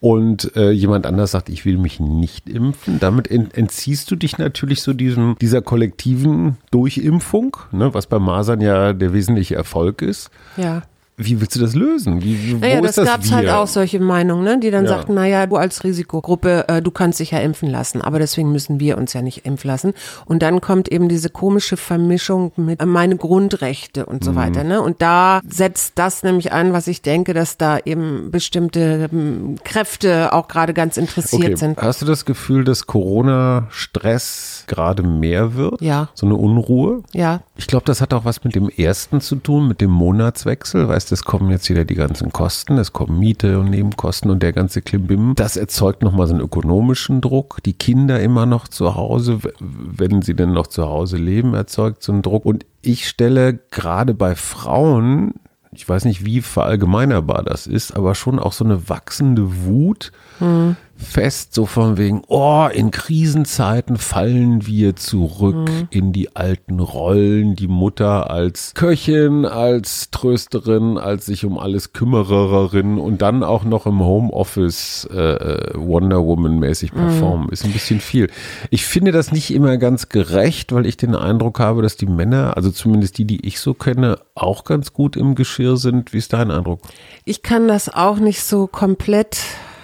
und 0.00 0.56
äh, 0.56 0.70
jemand 0.70 1.06
anders 1.06 1.30
sagt, 1.32 1.50
ich 1.50 1.64
will 1.64 1.76
mich 1.76 2.00
nicht 2.00 2.48
impfen, 2.48 2.98
damit 3.00 3.30
entziehst 3.30 4.10
du 4.10 4.16
dich 4.16 4.38
natürlich 4.38 4.82
so 4.82 4.94
diesem, 4.94 5.36
dieser 5.40 5.60
kollektiven 5.60 6.56
Durchimpfung, 6.70 7.56
ne, 7.70 7.92
was 7.92 8.06
bei 8.06 8.18
Masern 8.18 8.60
ja 8.60 8.94
der 8.94 9.12
wesentliche 9.12 9.54
Erfolg 9.54 10.02
ist. 10.02 10.30
Ja 10.56 10.82
wie 11.24 11.40
willst 11.40 11.54
du 11.54 11.60
das 11.60 11.74
lösen? 11.74 12.22
Wie, 12.22 12.54
naja, 12.54 12.80
das, 12.80 12.94
das 12.96 13.06
gab 13.06 13.22
es 13.22 13.32
halt 13.32 13.48
auch 13.50 13.66
solche 13.66 14.00
Meinungen, 14.00 14.42
ne? 14.44 14.58
die 14.58 14.70
dann 14.70 14.84
ja. 14.84 14.90
sagten, 14.90 15.14
naja, 15.14 15.46
du 15.46 15.56
als 15.56 15.84
Risikogruppe, 15.84 16.64
äh, 16.68 16.82
du 16.82 16.90
kannst 16.90 17.20
dich 17.20 17.32
ja 17.32 17.38
impfen 17.38 17.68
lassen, 17.68 18.00
aber 18.00 18.18
deswegen 18.18 18.50
müssen 18.52 18.80
wir 18.80 18.96
uns 18.96 19.12
ja 19.12 19.22
nicht 19.22 19.44
impfen 19.44 19.68
lassen. 19.68 19.92
Und 20.24 20.42
dann 20.42 20.60
kommt 20.60 20.90
eben 20.90 21.08
diese 21.08 21.28
komische 21.28 21.76
Vermischung 21.76 22.52
mit 22.56 22.80
äh, 22.80 22.86
meine 22.86 23.16
Grundrechte 23.16 24.06
und 24.06 24.24
so 24.24 24.32
mhm. 24.32 24.36
weiter. 24.36 24.64
Ne? 24.64 24.80
Und 24.80 25.02
da 25.02 25.40
setzt 25.46 25.98
das 25.98 26.22
nämlich 26.22 26.52
an, 26.52 26.72
was 26.72 26.86
ich 26.86 27.02
denke, 27.02 27.34
dass 27.34 27.58
da 27.58 27.78
eben 27.78 28.30
bestimmte 28.30 29.08
ähm, 29.12 29.56
Kräfte 29.62 30.32
auch 30.32 30.48
gerade 30.48 30.72
ganz 30.72 30.96
interessiert 30.96 31.42
okay. 31.42 31.56
sind. 31.56 31.78
Hast 31.78 32.00
du 32.00 32.06
das 32.06 32.24
Gefühl, 32.24 32.64
dass 32.64 32.86
Corona-Stress 32.86 34.64
gerade 34.66 35.02
mehr 35.02 35.54
wird? 35.54 35.80
Ja. 35.82 36.08
So 36.14 36.26
eine 36.26 36.36
Unruhe? 36.36 37.02
Ja. 37.12 37.42
Ich 37.56 37.66
glaube, 37.66 37.84
das 37.84 38.00
hat 38.00 38.14
auch 38.14 38.24
was 38.24 38.42
mit 38.42 38.54
dem 38.54 38.70
ersten 38.70 39.20
zu 39.20 39.36
tun, 39.36 39.68
mit 39.68 39.80
dem 39.80 39.90
Monatswechsel. 39.90 40.88
Weißt 40.88 41.09
es 41.12 41.24
kommen 41.24 41.50
jetzt 41.50 41.68
wieder 41.70 41.84
die 41.84 41.94
ganzen 41.94 42.32
Kosten, 42.32 42.78
es 42.78 42.92
kommen 42.92 43.18
Miete 43.18 43.58
und 43.58 43.70
Nebenkosten 43.70 44.30
und 44.30 44.42
der 44.42 44.52
ganze 44.52 44.82
Klimbim. 44.82 45.34
Das 45.36 45.56
erzeugt 45.56 46.02
nochmal 46.02 46.26
so 46.26 46.34
einen 46.34 46.42
ökonomischen 46.42 47.20
Druck. 47.20 47.58
Die 47.64 47.72
Kinder 47.72 48.20
immer 48.20 48.46
noch 48.46 48.68
zu 48.68 48.94
Hause, 48.94 49.40
wenn 49.60 50.22
sie 50.22 50.34
denn 50.34 50.52
noch 50.52 50.66
zu 50.66 50.86
Hause 50.86 51.16
leben, 51.16 51.54
erzeugt 51.54 52.02
so 52.02 52.12
einen 52.12 52.22
Druck. 52.22 52.44
Und 52.44 52.66
ich 52.82 53.08
stelle 53.08 53.58
gerade 53.70 54.14
bei 54.14 54.34
Frauen, 54.34 55.34
ich 55.72 55.88
weiß 55.88 56.04
nicht, 56.04 56.24
wie 56.24 56.40
verallgemeinerbar 56.40 57.42
das 57.42 57.66
ist, 57.66 57.96
aber 57.96 58.14
schon 58.14 58.38
auch 58.38 58.52
so 58.52 58.64
eine 58.64 58.88
wachsende 58.88 59.64
Wut. 59.64 60.12
Mhm 60.40 60.76
fest, 61.00 61.54
so 61.54 61.66
von 61.66 61.96
wegen, 61.96 62.22
oh, 62.28 62.68
in 62.72 62.90
Krisenzeiten 62.90 63.96
fallen 63.96 64.66
wir 64.66 64.96
zurück 64.96 65.68
mhm. 65.68 65.88
in 65.90 66.12
die 66.12 66.36
alten 66.36 66.80
Rollen, 66.80 67.56
die 67.56 67.68
Mutter 67.68 68.30
als 68.30 68.74
Köchin, 68.74 69.46
als 69.46 70.10
Trösterin, 70.10 70.98
als 70.98 71.26
sich 71.26 71.44
um 71.44 71.58
alles 71.58 71.92
Kümmererin 71.92 72.98
und 72.98 73.22
dann 73.22 73.42
auch 73.42 73.64
noch 73.64 73.86
im 73.86 74.00
Homeoffice 74.00 75.08
äh, 75.12 75.18
äh, 75.18 75.72
Wonder 75.74 76.24
Woman 76.24 76.58
mäßig 76.58 76.92
mhm. 76.92 76.98
performen, 76.98 77.46
mhm. 77.46 77.52
ist 77.52 77.64
ein 77.64 77.72
bisschen 77.72 78.00
viel. 78.00 78.30
Ich 78.70 78.84
finde 78.84 79.12
das 79.12 79.32
nicht 79.32 79.52
immer 79.52 79.78
ganz 79.78 80.08
gerecht, 80.08 80.72
weil 80.72 80.86
ich 80.86 80.96
den 80.96 81.14
Eindruck 81.14 81.58
habe, 81.58 81.82
dass 81.82 81.96
die 81.96 82.06
Männer, 82.06 82.56
also 82.56 82.70
zumindest 82.70 83.18
die, 83.18 83.24
die 83.24 83.46
ich 83.46 83.60
so 83.60 83.74
kenne, 83.74 84.18
auch 84.34 84.64
ganz 84.64 84.92
gut 84.92 85.16
im 85.16 85.34
Geschirr 85.34 85.76
sind. 85.76 86.12
Wie 86.12 86.18
ist 86.18 86.32
dein 86.32 86.50
Eindruck? 86.50 86.80
Ich 87.24 87.42
kann 87.42 87.68
das 87.68 87.88
auch 87.88 88.18
nicht 88.18 88.42
so 88.42 88.66
komplett 88.66 89.38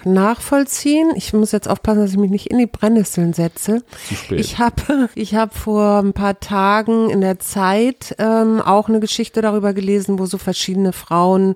nachvollziehen. 0.07 1.11
Ich 1.15 1.33
muss 1.33 1.51
jetzt 1.51 1.67
aufpassen, 1.67 2.01
dass 2.01 2.11
ich 2.11 2.17
mich 2.17 2.31
nicht 2.31 2.47
in 2.47 2.57
die 2.57 2.65
Brennnesseln 2.65 3.33
setze. 3.33 3.83
Zu 4.07 4.15
spät. 4.15 4.39
Ich 4.39 4.59
habe 4.59 5.09
ich 5.15 5.35
hab 5.35 5.55
vor 5.55 5.99
ein 5.99 6.13
paar 6.13 6.39
Tagen 6.39 7.09
in 7.09 7.21
der 7.21 7.39
Zeit 7.39 8.15
ähm, 8.19 8.61
auch 8.61 8.89
eine 8.89 8.99
Geschichte 8.99 9.41
darüber 9.41 9.73
gelesen, 9.73 10.19
wo 10.19 10.25
so 10.25 10.37
verschiedene 10.37 10.93
Frauen 10.93 11.55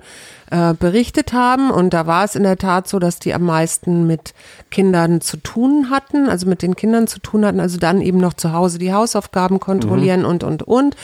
äh, 0.52 0.74
berichtet 0.74 1.32
haben. 1.32 1.72
Und 1.72 1.94
da 1.94 2.08
war 2.08 2.26
es 2.26 2.36
in 2.36 2.44
der 2.44 2.58
Tat 2.58 2.88
so, 2.88 3.00
dass 3.00 3.20
die 3.20 3.34
am 3.34 3.44
meisten 3.44 4.06
mit 4.06 4.34
Kindern 4.70 5.22
zu 5.22 5.38
tun 5.38 5.90
hatten, 5.90 6.28
also 6.28 6.46
mit 6.46 6.62
den 6.62 6.76
Kindern 6.76 7.08
zu 7.08 7.20
tun 7.20 7.46
hatten, 7.46 7.62
also 7.62 7.78
dann 7.78 8.02
eben 8.02 8.18
noch 8.18 8.34
zu 8.34 8.52
Hause 8.52 8.78
die 8.78 8.94
Hausaufgaben 8.94 9.62
kontrollieren 9.62 10.22
mhm. 10.22 10.26
und, 10.26 10.44
und, 10.44 10.64
und. 10.64 10.96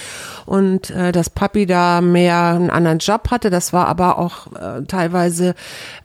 Und 0.46 0.90
äh, 0.90 1.14
dass 1.14 1.30
Papi 1.30 1.66
da 1.66 2.02
mehr 2.02 2.56
einen 2.56 2.70
anderen 2.70 3.00
Job 3.00 3.32
hatte, 3.32 3.50
das 3.50 3.72
war 3.72 3.88
aber 3.88 4.18
auch 4.18 4.48
äh, 4.48 4.84
teilweise 4.86 5.56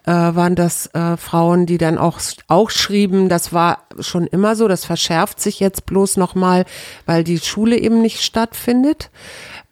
äh, 0.04 0.10
waren 0.10 0.54
das 0.54 0.88
äh, 0.94 1.16
Frauen, 1.16 1.66
die 1.66 1.78
dann 1.78 1.98
auch, 1.98 2.20
auch 2.48 2.70
schrieben, 2.70 3.28
das 3.28 3.52
war 3.52 3.86
schon 4.00 4.26
immer 4.26 4.56
so, 4.56 4.68
das 4.68 4.84
verschärft 4.84 5.40
sich 5.40 5.60
jetzt 5.60 5.86
bloß 5.86 6.16
nochmal, 6.16 6.64
weil 7.06 7.24
die 7.24 7.38
Schule 7.38 7.76
eben 7.76 8.02
nicht 8.02 8.22
stattfindet. 8.22 9.10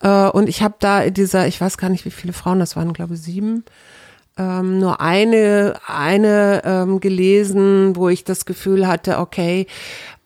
Äh, 0.02 0.28
und 0.28 0.48
ich 0.48 0.62
habe 0.62 0.74
da 0.78 1.10
dieser, 1.10 1.46
ich 1.46 1.60
weiß 1.60 1.78
gar 1.78 1.88
nicht, 1.88 2.04
wie 2.04 2.10
viele 2.10 2.32
Frauen, 2.32 2.60
das 2.60 2.76
waren 2.76 2.92
glaube 2.92 3.14
ich 3.14 3.22
sieben, 3.22 3.64
ähm, 4.38 4.78
nur 4.78 5.00
eine, 5.00 5.74
eine 5.86 6.62
ähm, 6.64 7.00
gelesen, 7.00 7.96
wo 7.96 8.08
ich 8.08 8.24
das 8.24 8.46
Gefühl 8.46 8.86
hatte, 8.86 9.18
okay, 9.18 9.66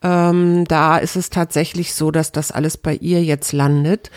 ähm, 0.03 0.65
da 0.65 0.97
ist 0.97 1.15
es 1.15 1.31
tatsächlich 1.31 1.93
so, 1.93 2.11
dass 2.11 2.31
das 2.31 2.51
alles 2.51 2.77
bei 2.77 2.93
ihr 2.95 3.23
jetzt 3.23 3.51
landet. 3.51 4.11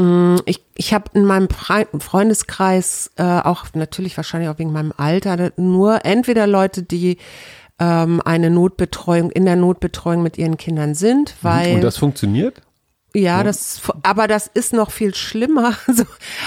Mm, 0.00 0.36
ich, 0.46 0.64
ich 0.74 0.94
habe 0.94 1.10
in 1.12 1.24
meinem 1.24 1.48
Freundeskreis 1.50 3.10
äh, 3.16 3.22
auch 3.22 3.66
natürlich 3.74 4.16
wahrscheinlich 4.16 4.48
auch 4.48 4.58
wegen 4.58 4.72
meinem 4.72 4.92
Alter 4.96 5.52
nur 5.56 6.04
entweder 6.06 6.46
Leute, 6.46 6.82
die 6.82 7.18
ähm, 7.78 8.22
eine 8.24 8.50
Notbetreuung 8.50 9.30
in 9.30 9.44
der 9.44 9.56
Notbetreuung 9.56 10.22
mit 10.22 10.38
ihren 10.38 10.56
Kindern 10.56 10.94
sind, 10.94 11.34
weil 11.42 11.74
und 11.74 11.84
das 11.84 11.98
funktioniert? 11.98 12.62
Ja, 13.14 13.42
das, 13.42 13.80
aber 14.02 14.28
das 14.28 14.46
ist 14.46 14.72
noch 14.72 14.90
viel 14.90 15.14
schlimmer. 15.14 15.74
Also, 15.90 16.04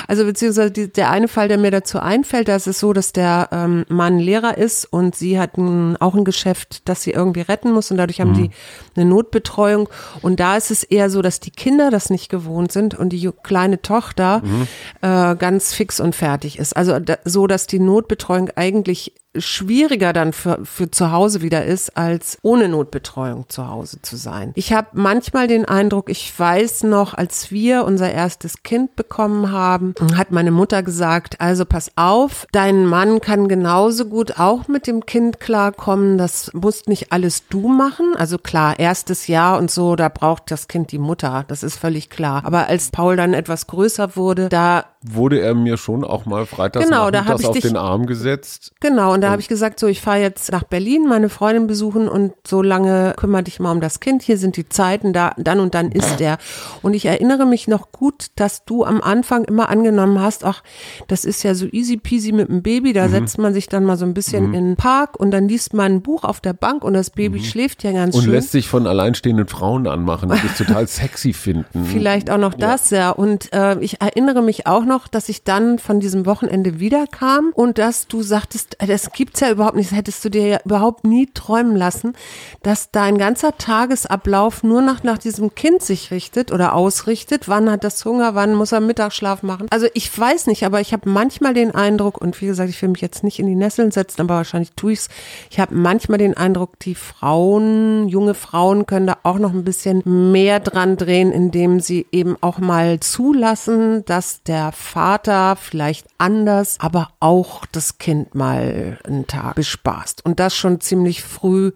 also 0.08 0.26
beziehungsweise 0.26 0.72
die, 0.72 0.92
der 0.92 1.10
eine 1.10 1.28
Fall, 1.28 1.50
der 1.50 1.58
mir 1.58 1.72
dazu 1.72 2.00
einfällt, 2.00 2.48
da 2.48 2.56
ist 2.56 2.68
es 2.68 2.80
so, 2.80 2.94
dass 2.94 3.12
der 3.12 3.50
ähm, 3.52 3.84
Mann 3.90 4.20
Lehrer 4.20 4.58
ist 4.58 4.86
und 4.86 5.16
sie 5.16 5.38
hat 5.38 5.58
ein, 5.58 5.98
auch 5.98 6.16
ein 6.16 6.24
Geschäft, 6.24 6.88
das 6.88 7.04
sie 7.04 7.12
irgendwie 7.12 7.42
retten 7.42 7.72
muss 7.72 7.92
und 7.92 7.98
dadurch 7.98 8.22
haben 8.22 8.32
mhm. 8.32 8.36
die 8.36 8.50
eine 8.96 9.06
Notbetreuung. 9.06 9.90
Und 10.22 10.40
da 10.40 10.56
ist 10.56 10.72
es 10.72 10.84
eher 10.84 11.10
so, 11.10 11.22
dass 11.22 11.42
die 11.42 11.52
Kinder 11.52 11.92
das 11.92 12.10
nicht 12.10 12.30
gewohnt 12.30 12.72
sind 12.72 12.96
und 12.96 13.10
die 13.10 13.30
kleine 13.44 13.82
Tochter 13.82 14.42
mhm. 14.44 14.68
äh, 15.02 15.36
ganz 15.36 15.74
fix 15.74 16.00
und 16.00 16.16
fertig 16.16 16.58
ist. 16.58 16.78
Also 16.78 17.00
da, 17.00 17.18
so, 17.26 17.48
dass 17.48 17.68
die 17.68 17.80
Notbetreuung 17.80 18.50
eigentlich 18.56 19.14
schwieriger 19.38 20.14
dann 20.14 20.34
für, 20.34 20.60
für 20.64 20.92
zu 20.92 21.12
Hause 21.12 21.42
wieder 21.42 21.66
ist, 21.66 21.98
als 21.98 22.38
ohne 22.42 22.70
Notbetreuung 22.70 23.50
zu 23.50 23.68
Hause 23.68 24.02
zu 24.02 24.16
sein. 24.16 24.52
Ich 24.56 24.74
habe 24.74 24.90
manchmal 24.94 25.48
den 25.48 25.66
Eindruck, 25.66 26.10
ich 26.10 26.38
weiß 26.38 26.84
noch, 26.84 27.14
als 27.14 27.52
wir 27.52 27.86
unser 27.86 28.12
erstes 28.12 28.64
Kind 28.64 28.96
bekommen 28.96 29.52
haben, 29.52 29.96
hat 30.16 30.32
meine 30.32 30.52
Mutter 30.52 30.84
gesagt, 30.84 31.42
also 31.42 31.66
pass 31.66 31.92
auf, 31.96 32.46
dein 32.52 32.86
Mann 32.86 33.22
kann 33.22 33.48
genauso 33.48 34.06
gut 34.06 34.40
auch 34.40 34.68
mit 34.68 34.88
dem 34.88 35.06
Kind 35.06 35.40
klarkommen, 35.40 36.18
das 36.18 36.52
musst 36.54 36.88
nicht 36.88 37.12
alles 37.12 37.48
du 37.48 37.68
machen. 37.68 38.16
Also 38.16 38.38
klar, 38.38 38.80
erstes 38.80 39.28
Jahr 39.28 39.58
und 39.58 39.72
so, 39.72 39.96
da 39.96 40.10
braucht 40.10 40.52
das 40.52 40.68
Kind 40.68 40.92
die 40.92 41.00
Mutter, 41.00 41.46
das 41.48 41.64
ist 41.64 41.78
völlig 41.78 42.10
klar. 42.10 42.44
Aber 42.46 42.68
als 42.68 42.92
Paul 42.92 43.16
dann 43.16 43.34
etwas 43.34 43.68
größer 43.68 44.16
wurde, 44.16 44.50
da 44.50 44.86
wurde 45.04 45.40
er 45.40 45.54
mir 45.54 45.78
schon 45.78 46.04
auch 46.04 46.26
mal 46.26 46.46
freitags 46.46 46.86
genau, 46.86 47.12
da 47.12 47.24
ich 47.24 47.46
auf 47.46 47.52
dich, 47.52 47.64
den 47.64 47.78
Arm 47.78 48.06
gesetzt. 48.06 48.72
Genau, 48.80 49.14
und 49.14 49.22
da 49.22 49.30
habe 49.30 49.42
ich 49.42 49.48
gesagt, 49.48 49.80
so 49.80 49.88
ich 49.88 50.02
fahre 50.02 50.20
jetzt 50.20 50.52
nach 50.52 50.64
Berlin, 50.64 51.08
meine 51.08 51.30
Freundin 51.30 51.68
besuchen 51.68 52.08
und 52.08 52.34
so 52.48 52.62
lange 52.62 53.14
kümmere 53.18 53.44
dich 53.44 53.60
mal 53.60 53.72
um 53.72 53.82
das 53.82 54.00
Kind. 54.00 54.24
Hier 54.24 54.38
sind 54.38 54.58
die 54.58 54.70
Zeiten, 54.70 55.14
da 55.14 55.34
dann 55.38 55.60
und 55.60 55.76
dann 55.76 55.92
ist 55.92 56.22
er. 56.22 56.38
Und 56.82 56.94
ich 56.94 57.06
erinnere 57.06 57.46
mich 57.46 57.68
noch 57.68 57.92
gut, 57.92 58.28
dass 58.36 58.66
du 58.66 58.86
am 58.86 59.02
Anfang 59.02 59.44
immer 59.44 59.70
angenommen 59.70 60.20
hast, 60.20 60.44
ach, 60.46 60.64
das 61.08 61.26
ist 61.26 61.44
ja 61.44 61.56
so 61.56 61.66
easy 61.72 61.98
peasy 61.98 62.32
mit 62.32 62.50
dem 62.50 62.62
Baby, 62.64 62.94
da 62.94 63.08
mhm. 63.08 63.12
setzt 63.12 63.38
man 63.38 63.54
sich 63.54 63.68
dann 63.68 63.84
mal 63.84 63.98
so 63.98 64.06
ein 64.06 64.14
bisschen 64.14 64.50
mhm. 64.50 64.54
in 64.54 64.66
den 64.66 64.76
Park 64.76 65.20
und 65.20 65.32
dann 65.32 65.48
liest 65.48 65.74
man 65.74 65.94
ein 65.94 66.02
Buch 66.02 66.24
auf 66.24 66.40
der 66.40 66.54
Bank 66.54 66.84
und 66.84 66.94
das 66.94 67.10
Baby 67.10 67.40
mhm. 67.40 67.44
schläft 67.44 67.84
ja 67.84 67.92
ganz 67.92 68.16
und 68.16 68.22
schön. 68.22 68.30
Und 68.30 68.36
lässt 68.36 68.52
sich 68.52 68.68
von 68.68 68.88
alleinstehenden 68.88 69.48
Frauen 69.48 69.88
anmachen, 69.88 70.30
die 70.30 70.48
das 70.48 70.58
total 70.58 70.88
sexy 70.94 71.34
finden. 71.34 71.86
Vielleicht 71.86 72.30
auch 72.30 72.38
noch 72.38 72.54
das, 72.54 72.90
ja. 72.90 72.98
ja. 72.98 73.10
Und 73.12 73.52
äh, 73.54 73.80
ich 73.80 74.02
erinnere 74.02 74.42
mich 74.42 74.68
auch 74.68 74.86
noch, 74.86 74.93
dass 75.12 75.30
ich 75.30 75.44
dann 75.44 75.80
von 75.80 76.00
diesem 76.00 76.26
Wochenende 76.26 76.80
wiederkam 76.80 77.52
und 77.54 77.78
dass 77.78 78.08
du 78.08 78.22
sagtest, 78.22 78.82
äh, 78.82 78.88
das 78.88 79.12
gibt's 79.12 79.40
ja 79.40 79.52
überhaupt 79.52 79.76
nicht, 79.76 79.92
das 79.92 79.98
hättest 79.98 80.24
du 80.26 80.30
dir 80.30 80.48
ja 80.48 80.60
überhaupt 80.66 81.06
nie 81.06 81.28
träumen 81.34 81.76
lassen, 81.76 82.14
dass 82.62 82.92
dein 82.92 83.18
ganzer 83.18 83.58
Tagesablauf 83.58 84.64
nur 84.64 84.82
noch 84.82 85.04
nach 85.04 85.18
diesem 85.18 85.56
Kind 85.56 85.82
sich 85.82 86.12
richtet 86.12 86.52
oder 86.52 86.74
ausrichtet. 86.74 87.48
Wann 87.48 87.70
hat 87.70 87.84
das 87.84 88.04
Hunger, 88.06 88.36
wann 88.36 88.56
muss 88.56 88.72
er 88.72 88.80
Mittagsschlaf 88.80 89.44
machen? 89.44 89.68
Also 89.70 89.88
ich 89.94 90.18
weiß 90.18 90.48
nicht, 90.48 90.66
aber 90.66 90.82
ich 90.82 90.94
habe 90.94 91.10
manchmal 91.10 91.54
den 91.54 91.74
Eindruck, 91.74 92.20
und 92.20 92.40
wie 92.42 92.48
gesagt, 92.48 92.70
ich 92.70 92.82
will 92.82 92.90
mich 92.90 93.02
jetzt 93.02 93.24
nicht 93.24 93.40
in 93.40 93.48
die 93.48 93.56
Nesseln 93.56 93.92
setzen, 93.92 94.22
aber 94.22 94.36
wahrscheinlich 94.36 94.72
tue 94.74 94.94
ich's. 94.94 95.10
Ich 95.50 95.60
habe 95.60 95.76
manchmal 95.76 96.18
den 96.18 96.36
Eindruck, 96.38 96.80
die 96.80 96.96
Frauen, 96.96 98.08
junge 98.08 98.34
Frauen 98.34 98.86
können 98.86 99.08
da 99.08 99.18
auch 99.24 99.40
noch 99.40 99.54
ein 99.54 99.64
bisschen 99.64 100.32
mehr 100.32 100.60
dran 100.60 100.98
drehen, 100.98 101.32
indem 101.32 101.80
sie 101.80 102.06
eben 102.12 102.38
auch 102.42 102.60
mal 102.60 103.00
zulassen, 103.00 104.06
dass 104.06 104.44
der 104.44 104.72
Vater 104.84 105.56
vielleicht 105.56 106.08
anders, 106.18 106.78
aber 106.80 107.10
auch 107.20 107.66
das 107.72 107.98
Kind 107.98 108.36
mal 108.36 109.00
einen 109.04 109.26
Tag 109.28 109.56
bespaßt. 109.56 110.26
Und 110.26 110.40
das 110.40 110.56
schon 110.56 110.82
ziemlich 110.82 111.24
früh 111.24 111.72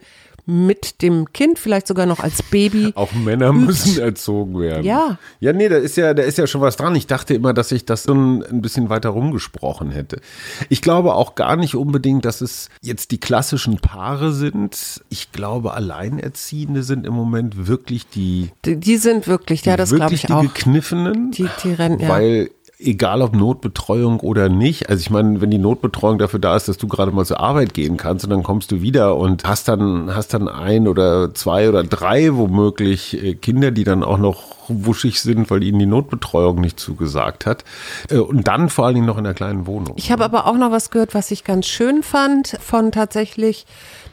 mit 0.47 1.01
dem 1.01 1.33
Kind, 1.33 1.59
vielleicht 1.59 1.87
sogar 1.87 2.05
noch 2.05 2.21
als 2.21 2.41
Baby. 2.41 2.93
Auch 2.95 3.11
Männer 3.11 3.51
müssen 3.51 3.99
erzogen 3.99 4.57
werden. 4.59 4.85
Ja. 4.85 5.19
Ja, 5.41 5.51
nee, 5.51 5.67
da 5.67 5.75
ist 5.75 5.97
ja, 5.97 6.13
da 6.13 6.23
ist 6.23 6.37
ja 6.37 6.47
schon 6.47 6.61
was 6.61 6.77
dran. 6.77 6.95
Ich 6.95 7.05
dachte 7.05 7.33
immer, 7.33 7.53
dass 7.53 7.71
ich 7.73 7.83
das 7.85 8.03
so 8.03 8.13
ein 8.13 8.61
bisschen 8.61 8.89
weiter 8.89 9.09
rumgesprochen 9.09 9.91
hätte. 9.91 10.21
Ich 10.69 10.81
glaube 10.81 11.15
auch 11.15 11.35
gar 11.35 11.57
nicht 11.57 11.75
unbedingt, 11.75 12.23
dass 12.23 12.39
es 12.39 12.69
jetzt 12.81 13.11
die 13.11 13.19
klassischen 13.19 13.79
Paare 13.79 14.31
sind. 14.31 15.03
Ich 15.09 15.33
glaube, 15.33 15.73
Alleinerziehende 15.73 16.81
sind 16.81 17.05
im 17.05 17.13
Moment 17.13 17.67
wirklich 17.67 18.07
die. 18.07 18.51
Die, 18.63 18.77
die 18.77 18.95
sind 18.95 19.27
wirklich, 19.27 19.65
ja, 19.65 19.75
das 19.75 19.93
glaube 19.93 20.15
ich 20.15 20.31
auch. 20.31 20.41
Die 20.41 20.47
gekniffenen. 20.47 21.31
Die, 21.31 21.49
die 21.61 21.73
rennen, 21.73 21.99
ja. 21.99 22.07
Weil 22.07 22.51
egal 22.79 23.21
ob 23.23 23.35
Notbetreuung 23.35 24.19
oder 24.19 24.49
nicht. 24.49 24.89
Also 24.89 25.01
ich 25.01 25.09
meine, 25.09 25.41
wenn 25.41 25.49
die 25.49 25.57
Notbetreuung 25.57 26.19
dafür 26.19 26.39
da 26.39 26.55
ist, 26.55 26.67
dass 26.67 26.77
du 26.77 26.87
gerade 26.87 27.11
mal 27.11 27.25
zur 27.25 27.39
Arbeit 27.39 27.73
gehen 27.73 27.97
kannst 27.97 28.25
und 28.25 28.29
dann 28.29 28.43
kommst 28.43 28.71
du 28.71 28.81
wieder 28.81 29.15
und 29.15 29.45
hast 29.45 29.67
dann, 29.67 30.13
hast 30.15 30.33
dann 30.33 30.47
ein 30.47 30.87
oder 30.87 31.33
zwei 31.33 31.69
oder 31.69 31.83
drei 31.83 32.35
womöglich 32.35 33.23
äh, 33.23 33.33
Kinder, 33.33 33.71
die 33.71 33.83
dann 33.83 34.03
auch 34.03 34.19
noch 34.19 34.43
wuschig 34.67 35.21
sind, 35.21 35.49
weil 35.49 35.63
ihnen 35.63 35.79
die 35.79 35.85
Notbetreuung 35.85 36.61
nicht 36.61 36.79
zugesagt 36.79 37.45
hat. 37.45 37.63
Äh, 38.09 38.17
und 38.17 38.47
dann 38.47 38.69
vor 38.69 38.85
allen 38.85 38.95
Dingen 38.95 39.07
noch 39.07 39.17
in 39.17 39.23
der 39.23 39.33
kleinen 39.33 39.65
Wohnung. 39.65 39.93
Ich 39.97 40.11
habe 40.11 40.23
aber 40.23 40.45
auch 40.45 40.57
noch 40.57 40.71
was 40.71 40.91
gehört, 40.91 41.15
was 41.15 41.31
ich 41.31 41.43
ganz 41.43 41.65
schön 41.65 42.03
fand 42.03 42.57
von 42.61 42.91
tatsächlich 42.91 43.65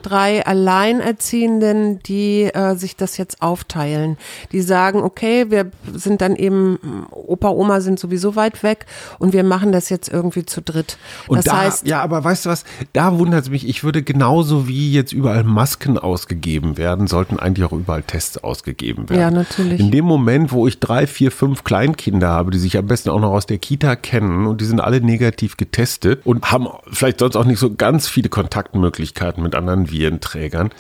drei 0.04 0.44
Alleinerziehenden, 0.46 2.00
die 2.02 2.42
äh, 2.42 2.76
sich 2.76 2.96
das 2.96 3.16
jetzt 3.16 3.42
aufteilen. 3.42 4.16
Die 4.52 4.61
sagen, 4.61 5.02
okay, 5.02 5.46
wir 5.50 5.70
sind 5.92 6.20
dann 6.20 6.37
eben, 6.37 6.78
Opa, 7.11 7.49
Oma 7.49 7.80
sind 7.80 7.99
sowieso 7.99 8.37
weit 8.37 8.62
weg 8.62 8.87
und 9.18 9.32
wir 9.32 9.44
machen 9.44 9.73
das 9.73 9.88
jetzt 9.88 10.08
irgendwie 10.08 10.44
zu 10.44 10.62
dritt. 10.62 10.99
Und 11.26 11.38
das 11.38 11.46
da, 11.46 11.56
heißt, 11.58 11.87
ja, 11.87 12.02
aber 12.02 12.23
weißt 12.23 12.46
du 12.46 12.50
was, 12.50 12.64
da 12.92 13.18
wundert 13.18 13.44
es 13.44 13.50
mich, 13.50 13.66
ich 13.66 13.82
würde 13.82 14.02
genauso 14.02 14.68
wie 14.68 14.92
jetzt 14.92 15.12
überall 15.12 15.44
Masken 15.44 15.99
ausgegeben 15.99 16.76
werden, 16.76 17.06
sollten 17.06 17.38
eigentlich 17.38 17.66
auch 17.66 17.73
überall 17.73 18.02
Tests 18.02 18.38
ausgegeben 18.38 19.08
werden. 19.08 19.20
Ja, 19.20 19.30
natürlich. 19.30 19.80
In 19.80 19.90
dem 19.90 20.04
Moment, 20.04 20.52
wo 20.52 20.66
ich 20.66 20.80
drei, 20.80 21.06
vier, 21.06 21.30
fünf 21.30 21.64
Kleinkinder 21.64 22.28
habe, 22.28 22.50
die 22.50 22.58
sich 22.58 22.76
am 22.76 22.87
besten 22.87 23.08
auch 23.08 23.20
noch 23.20 23.32
aus 23.32 23.46
der 23.46 23.58
Kita 23.58 23.96
kennen 23.96 24.46
und 24.46 24.61
die 24.61 24.66
sind 24.66 24.80
alle 24.80 25.00
negativ 25.00 25.56
getestet 25.56 26.20
und 26.25 26.52
haben 26.52 26.68
vielleicht 26.92 27.20
sonst 27.20 27.37
auch 27.37 27.44
nicht 27.44 27.58
so 27.58 27.75
ganz 27.75 28.08
viele 28.08 28.28
Kontaktmöglichkeiten 28.28 29.42
mit 29.42 29.54
anderen 29.54 29.90
Virenträgern, 29.94 30.70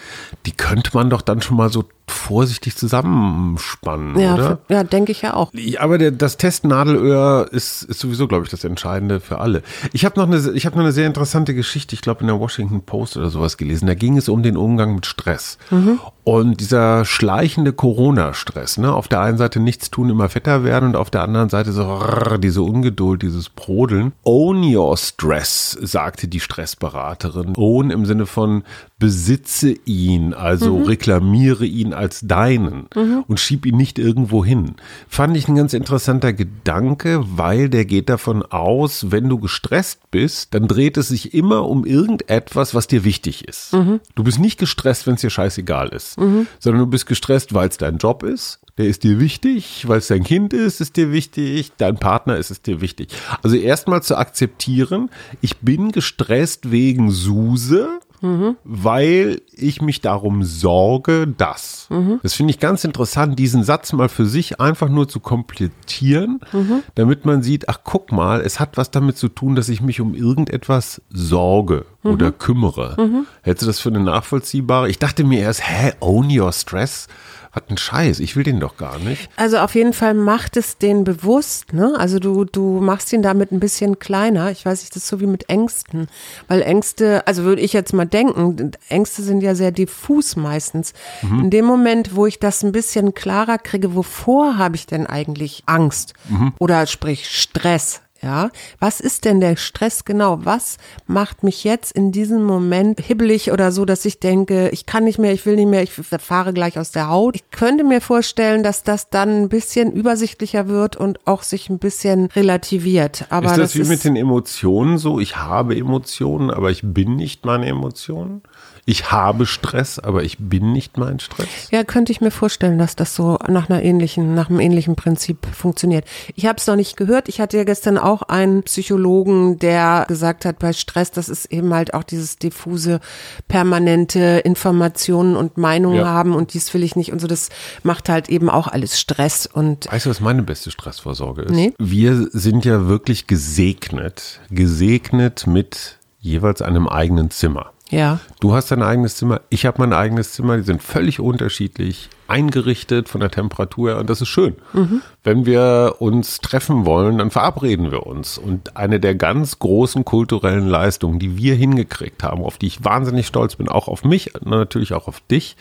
die 0.44 0.52
könnte 0.52 0.90
man 0.94 1.08
doch 1.08 1.22
dann 1.22 1.40
schon 1.40 1.56
mal 1.56 1.70
so 1.70 1.84
vorsichtig 2.06 2.76
zusammenspannen, 2.76 4.18
ja, 4.18 4.34
oder? 4.34 4.58
Ja, 4.68 4.84
denke 4.84 5.12
ich 5.12 5.22
ja 5.22 5.34
auch. 5.34 5.52
Aber 5.78 5.98
der, 5.98 6.10
das 6.10 6.36
Testnadelöhr 6.36 7.48
ist, 7.50 7.82
ist 7.82 8.00
sowieso, 8.00 8.28
glaube 8.28 8.44
ich, 8.44 8.50
das 8.50 8.64
Entscheidende 8.64 9.20
für 9.20 9.38
alle. 9.38 9.62
Ich 9.92 10.04
habe 10.04 10.20
noch 10.20 10.26
eine, 10.26 10.52
ich 10.52 10.66
habe 10.66 10.76
noch 10.76 10.84
eine 10.84 10.92
sehr 10.92 11.06
interessante 11.06 11.54
Geschichte, 11.54 11.94
ich 11.94 12.02
glaube 12.02 12.20
in 12.20 12.26
der 12.26 12.38
Washington 12.38 12.82
Post 12.82 13.16
oder 13.16 13.30
sowas 13.30 13.56
gelesen. 13.56 13.86
Da 13.86 13.94
ging 13.94 14.18
es 14.18 14.28
um 14.28 14.42
den 14.42 14.56
Umgang 14.56 14.94
mit 14.94 15.06
Stress. 15.06 15.58
Mhm. 15.70 15.98
Und 16.24 16.60
dieser 16.60 17.04
schleichende 17.04 17.72
Corona-Stress, 17.72 18.78
ne? 18.78 18.94
Auf 18.94 19.08
der 19.08 19.20
einen 19.20 19.36
Seite 19.36 19.60
nichts 19.60 19.90
tun, 19.90 20.08
immer 20.08 20.28
fetter 20.28 20.64
werden 20.64 20.90
und 20.90 20.96
auf 20.96 21.10
der 21.10 21.22
anderen 21.22 21.48
Seite 21.50 21.72
so 21.72 21.82
rrr, 21.82 22.38
diese 22.38 22.62
Ungeduld, 22.62 23.22
dieses 23.22 23.50
Brodeln. 23.50 24.12
Own 24.24 24.62
your 24.74 24.96
stress, 24.96 25.76
sagte 25.80 26.28
die 26.28 26.40
Stressberaterin. 26.40 27.52
Own 27.56 27.90
im 27.90 28.06
Sinne 28.06 28.26
von 28.26 28.64
besitze 28.98 29.74
ihn, 29.84 30.32
also 30.32 30.78
mhm. 30.78 30.84
reklamiere 30.84 31.66
ihn 31.66 31.93
als 31.94 32.20
deinen 32.22 32.86
mhm. 32.94 33.24
und 33.26 33.40
schieb 33.40 33.66
ihn 33.66 33.76
nicht 33.76 33.98
irgendwo 33.98 34.44
hin. 34.44 34.74
Fand 35.08 35.36
ich 35.36 35.48
ein 35.48 35.56
ganz 35.56 35.72
interessanter 35.72 36.32
Gedanke, 36.32 37.24
weil 37.36 37.68
der 37.68 37.84
geht 37.84 38.08
davon 38.08 38.42
aus, 38.42 39.10
wenn 39.10 39.28
du 39.28 39.38
gestresst 39.38 40.10
bist, 40.10 40.54
dann 40.54 40.68
dreht 40.68 40.96
es 40.96 41.08
sich 41.08 41.34
immer 41.34 41.68
um 41.68 41.84
irgendetwas, 41.84 42.74
was 42.74 42.86
dir 42.86 43.04
wichtig 43.04 43.46
ist. 43.48 43.72
Mhm. 43.72 44.00
Du 44.14 44.24
bist 44.24 44.38
nicht 44.38 44.58
gestresst, 44.58 45.06
wenn 45.06 45.14
es 45.14 45.20
dir 45.20 45.30
scheißegal 45.30 45.88
ist, 45.88 46.18
mhm. 46.18 46.46
sondern 46.58 46.80
du 46.80 46.86
bist 46.86 47.06
gestresst, 47.06 47.54
weil 47.54 47.68
es 47.68 47.78
dein 47.78 47.98
Job 47.98 48.22
ist, 48.22 48.60
der 48.76 48.86
ist 48.86 49.04
dir 49.04 49.20
wichtig, 49.20 49.86
weil 49.86 49.98
es 49.98 50.08
dein 50.08 50.24
Kind 50.24 50.52
ist, 50.52 50.80
ist 50.80 50.96
dir 50.96 51.12
wichtig, 51.12 51.72
dein 51.76 51.96
Partner 51.96 52.36
ist 52.36 52.50
es 52.50 52.60
dir 52.60 52.80
wichtig. 52.80 53.08
Also 53.42 53.56
erstmal 53.56 54.02
zu 54.02 54.16
akzeptieren, 54.16 55.10
ich 55.40 55.58
bin 55.58 55.92
gestresst 55.92 56.72
wegen 56.72 57.10
Suse, 57.12 58.00
mhm. 58.20 58.56
weil 58.64 59.40
ich 59.52 59.82
mich 59.82 60.00
darum 60.00 60.44
sorge, 60.44 61.26
dass. 61.26 61.86
Mhm. 61.90 62.20
Das 62.22 62.34
finde 62.34 62.52
ich 62.52 62.60
ganz 62.60 62.84
interessant, 62.84 63.38
diesen 63.38 63.62
Satz 63.64 63.92
mal 63.92 64.08
für 64.08 64.26
sich 64.26 64.60
einfach 64.60 64.88
nur 64.88 65.08
zu 65.08 65.20
komplettieren, 65.20 66.40
mhm. 66.52 66.82
damit 66.94 67.24
man 67.24 67.42
sieht, 67.42 67.68
ach 67.68 67.80
guck 67.84 68.12
mal, 68.12 68.40
es 68.40 68.60
hat 68.60 68.76
was 68.76 68.90
damit 68.90 69.16
zu 69.16 69.28
tun, 69.28 69.54
dass 69.54 69.68
ich 69.68 69.80
mich 69.80 70.00
um 70.00 70.14
irgendetwas 70.14 71.02
sorge 71.10 71.86
oder 72.02 72.32
kümmere. 72.32 73.24
Hättest 73.42 73.62
du 73.62 73.66
das 73.66 73.80
für 73.80 73.88
eine 73.88 74.00
nachvollziehbare? 74.00 74.90
Ich 74.90 74.98
dachte 74.98 75.24
mir 75.24 75.40
erst, 75.40 75.66
hä, 75.66 75.92
own 76.00 76.28
your 76.30 76.52
stress? 76.52 77.08
Was 77.54 77.62
ein 77.68 77.78
Scheiß, 77.78 78.18
ich 78.18 78.34
will 78.34 78.42
den 78.42 78.58
doch 78.58 78.76
gar 78.76 78.98
nicht. 78.98 79.30
Also 79.36 79.58
auf 79.58 79.74
jeden 79.76 79.92
Fall 79.92 80.14
macht 80.14 80.56
es 80.56 80.76
den 80.76 81.04
bewusst, 81.04 81.72
ne? 81.72 81.94
Also 81.96 82.18
du, 82.18 82.44
du 82.44 82.80
machst 82.80 83.12
ihn 83.12 83.22
damit 83.22 83.52
ein 83.52 83.60
bisschen 83.60 84.00
kleiner. 84.00 84.50
Ich 84.50 84.66
weiß 84.66 84.80
nicht, 84.80 84.94
das 84.96 85.04
ist 85.04 85.08
so 85.08 85.20
wie 85.20 85.26
mit 85.26 85.48
Ängsten. 85.48 86.08
Weil 86.48 86.62
Ängste, 86.62 87.26
also 87.26 87.44
würde 87.44 87.62
ich 87.62 87.72
jetzt 87.72 87.92
mal 87.92 88.06
denken, 88.06 88.72
Ängste 88.88 89.22
sind 89.22 89.40
ja 89.40 89.54
sehr 89.54 89.70
diffus 89.70 90.34
meistens. 90.34 90.94
Mhm. 91.22 91.44
In 91.44 91.50
dem 91.50 91.64
Moment, 91.64 92.16
wo 92.16 92.26
ich 92.26 92.40
das 92.40 92.64
ein 92.64 92.72
bisschen 92.72 93.14
klarer 93.14 93.58
kriege, 93.58 93.94
wovor 93.94 94.58
habe 94.58 94.74
ich 94.74 94.86
denn 94.86 95.06
eigentlich 95.06 95.62
Angst? 95.66 96.14
Mhm. 96.28 96.54
Oder 96.58 96.86
sprich 96.86 97.28
Stress? 97.30 98.00
Ja, 98.24 98.50
was 98.78 99.00
ist 99.00 99.26
denn 99.26 99.40
der 99.40 99.56
Stress 99.56 100.06
genau? 100.06 100.38
Was 100.44 100.78
macht 101.06 101.42
mich 101.42 101.62
jetzt 101.62 101.92
in 101.92 102.10
diesem 102.10 102.42
Moment 102.42 102.98
hibbelig 102.98 103.52
oder 103.52 103.70
so, 103.70 103.84
dass 103.84 104.06
ich 104.06 104.18
denke, 104.18 104.70
ich 104.70 104.86
kann 104.86 105.04
nicht 105.04 105.18
mehr, 105.18 105.32
ich 105.34 105.44
will 105.44 105.56
nicht 105.56 105.68
mehr, 105.68 105.82
ich 105.82 105.92
fahre 105.92 106.54
gleich 106.54 106.78
aus 106.78 106.90
der 106.90 107.10
Haut? 107.10 107.36
Ich 107.36 107.50
könnte 107.50 107.84
mir 107.84 108.00
vorstellen, 108.00 108.62
dass 108.62 108.82
das 108.82 109.10
dann 109.10 109.42
ein 109.42 109.48
bisschen 109.50 109.92
übersichtlicher 109.92 110.68
wird 110.68 110.96
und 110.96 111.26
auch 111.26 111.42
sich 111.42 111.68
ein 111.68 111.78
bisschen 111.78 112.26
relativiert. 112.26 113.26
Aber 113.28 113.48
ist 113.48 113.58
das, 113.58 113.58
das 113.58 113.74
wie 113.74 113.80
ist 113.80 113.88
mit 113.88 114.04
den 114.04 114.16
Emotionen 114.16 114.96
so? 114.96 115.20
Ich 115.20 115.36
habe 115.36 115.76
Emotionen, 115.76 116.50
aber 116.50 116.70
ich 116.70 116.80
bin 116.82 117.16
nicht 117.16 117.44
meine 117.44 117.66
Emotionen? 117.66 118.40
Ich 118.86 119.10
habe 119.10 119.46
Stress, 119.46 119.98
aber 119.98 120.24
ich 120.24 120.36
bin 120.38 120.72
nicht 120.72 120.98
mein 120.98 121.18
Stress? 121.18 121.46
Ja, 121.70 121.84
könnte 121.84 122.12
ich 122.12 122.20
mir 122.20 122.30
vorstellen, 122.30 122.78
dass 122.78 122.96
das 122.96 123.14
so 123.14 123.38
nach 123.48 123.70
einer 123.70 123.82
ähnlichen, 123.82 124.34
nach 124.34 124.50
einem 124.50 124.60
ähnlichen 124.60 124.94
Prinzip 124.94 125.46
funktioniert. 125.46 126.04
Ich 126.34 126.44
habe 126.44 126.58
es 126.58 126.66
noch 126.66 126.76
nicht 126.76 126.96
gehört. 126.96 127.30
Ich 127.30 127.40
hatte 127.40 127.56
ja 127.56 127.64
gestern 127.64 127.96
auch 127.96 128.22
einen 128.22 128.62
Psychologen, 128.64 129.58
der 129.58 130.04
gesagt 130.08 130.44
hat, 130.44 130.58
bei 130.58 130.74
Stress, 130.74 131.10
das 131.10 131.30
ist 131.30 131.46
eben 131.46 131.72
halt 131.72 131.94
auch 131.94 132.02
dieses 132.02 132.36
diffuse, 132.36 133.00
permanente 133.48 134.42
Informationen 134.44 135.34
und 135.34 135.56
Meinungen 135.56 135.98
ja. 135.98 136.06
haben 136.06 136.34
und 136.34 136.52
dies 136.52 136.72
will 136.74 136.82
ich 136.82 136.94
nicht 136.94 137.10
und 137.10 137.20
so. 137.20 137.26
Das 137.26 137.48
macht 137.84 138.10
halt 138.10 138.28
eben 138.28 138.50
auch 138.50 138.68
alles 138.68 139.00
Stress 139.00 139.46
und. 139.46 139.90
Weißt 139.90 140.04
du, 140.04 140.10
was 140.10 140.20
meine 140.20 140.42
beste 140.42 140.70
Stressvorsorge 140.70 141.42
ist? 141.42 141.52
Nee. 141.52 141.72
Wir 141.78 142.28
sind 142.32 142.66
ja 142.66 142.86
wirklich 142.86 143.26
gesegnet, 143.26 144.40
gesegnet 144.50 145.46
mit 145.46 145.98
jeweils 146.20 146.62
einem 146.62 146.88
eigenen 146.88 147.30
Zimmer. 147.30 147.73
Ja. 147.90 148.20
Du 148.40 148.54
hast 148.54 148.70
dein 148.70 148.82
eigenes 148.82 149.16
Zimmer, 149.16 149.42
ich 149.50 149.66
habe 149.66 149.80
mein 149.80 149.92
eigenes 149.92 150.32
Zimmer, 150.32 150.56
die 150.56 150.62
sind 150.62 150.82
völlig 150.82 151.20
unterschiedlich 151.20 152.08
eingerichtet 152.26 153.08
von 153.08 153.20
der 153.20 153.30
Temperatur 153.30 153.90
her 153.90 153.98
und 153.98 154.08
das 154.08 154.22
ist 154.22 154.28
schön. 154.28 154.56
Mhm. 154.72 155.02
Wenn 155.22 155.44
wir 155.44 155.96
uns 155.98 156.40
treffen 156.40 156.86
wollen, 156.86 157.18
dann 157.18 157.30
verabreden 157.30 157.90
wir 157.90 158.06
uns. 158.06 158.38
Und 158.38 158.76
eine 158.76 159.00
der 159.00 159.14
ganz 159.14 159.58
großen 159.58 160.04
kulturellen 160.04 160.66
Leistungen, 160.66 161.18
die 161.18 161.36
wir 161.36 161.54
hingekriegt 161.54 162.22
haben, 162.22 162.42
auf 162.42 162.56
die 162.56 162.66
ich 162.66 162.84
wahnsinnig 162.84 163.26
stolz 163.26 163.56
bin, 163.56 163.68
auch 163.68 163.88
auf 163.88 164.04
mich, 164.04 164.32
natürlich 164.42 164.94
auch 164.94 165.06
auf 165.06 165.20
dich, 165.20 165.56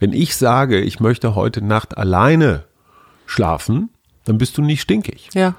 wenn 0.00 0.12
ich 0.12 0.36
sage, 0.36 0.80
ich 0.80 0.98
möchte 0.98 1.36
heute 1.36 1.62
Nacht 1.62 1.96
alleine 1.96 2.64
schlafen, 3.26 3.90
dann 4.24 4.38
bist 4.38 4.58
du 4.58 4.62
nicht 4.62 4.82
stinkig. 4.82 5.28
Ja. 5.32 5.54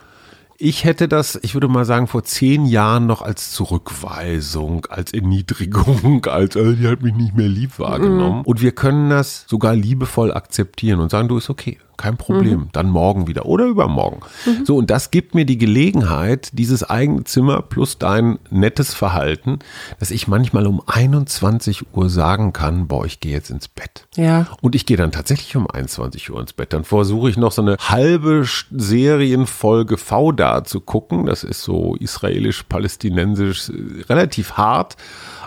Ich 0.65 0.85
hätte 0.85 1.09
das, 1.09 1.37
ich 1.41 1.55
würde 1.55 1.67
mal 1.67 1.83
sagen, 1.83 2.07
vor 2.07 2.23
zehn 2.23 2.65
Jahren 2.65 3.05
noch 3.05 3.21
als 3.21 3.51
Zurückweisung, 3.51 4.85
als 4.85 5.13
Erniedrigung, 5.13 6.25
als 6.29 6.55
äh, 6.55 6.75
die 6.75 6.87
hat 6.87 7.01
mich 7.01 7.13
nicht 7.13 7.35
mehr 7.35 7.49
lieb 7.49 7.79
wahrgenommen. 7.79 8.37
Mhm. 8.37 8.45
Und 8.45 8.61
wir 8.61 8.71
können 8.71 9.09
das 9.09 9.43
sogar 9.49 9.75
liebevoll 9.75 10.33
akzeptieren 10.33 11.01
und 11.01 11.11
sagen, 11.11 11.27
du 11.27 11.37
ist 11.37 11.49
okay 11.49 11.79
kein 11.97 12.17
Problem. 12.17 12.59
Mhm. 12.59 12.69
Dann 12.71 12.89
morgen 12.89 13.27
wieder 13.27 13.45
oder 13.45 13.65
übermorgen. 13.65 14.21
Mhm. 14.45 14.65
So, 14.65 14.77
und 14.77 14.89
das 14.89 15.11
gibt 15.11 15.35
mir 15.35 15.45
die 15.45 15.57
Gelegenheit, 15.57 16.49
dieses 16.53 16.83
eigene 16.83 17.23
Zimmer 17.23 17.61
plus 17.61 17.97
dein 17.97 18.39
nettes 18.49 18.93
Verhalten, 18.93 19.59
dass 19.99 20.11
ich 20.11 20.27
manchmal 20.27 20.67
um 20.67 20.81
21 20.85 21.93
Uhr 21.93 22.09
sagen 22.09 22.53
kann, 22.53 22.87
boah, 22.87 23.05
ich 23.05 23.19
gehe 23.19 23.31
jetzt 23.31 23.49
ins 23.49 23.67
Bett. 23.67 24.07
Ja. 24.15 24.47
Und 24.61 24.75
ich 24.75 24.85
gehe 24.85 24.97
dann 24.97 25.11
tatsächlich 25.11 25.55
um 25.55 25.69
21 25.69 26.31
Uhr 26.31 26.39
ins 26.39 26.53
Bett. 26.53 26.73
Dann 26.73 26.83
versuche 26.83 27.29
ich 27.29 27.37
noch 27.37 27.51
so 27.51 27.61
eine 27.61 27.77
halbe 27.79 28.45
Serienfolge 28.71 29.97
V 29.97 30.31
da 30.31 30.63
zu 30.63 30.81
gucken. 30.81 31.25
Das 31.25 31.43
ist 31.43 31.63
so 31.63 31.95
israelisch-palästinensisch 31.95 33.69
äh, 33.69 34.03
relativ 34.09 34.53
hart. 34.53 34.97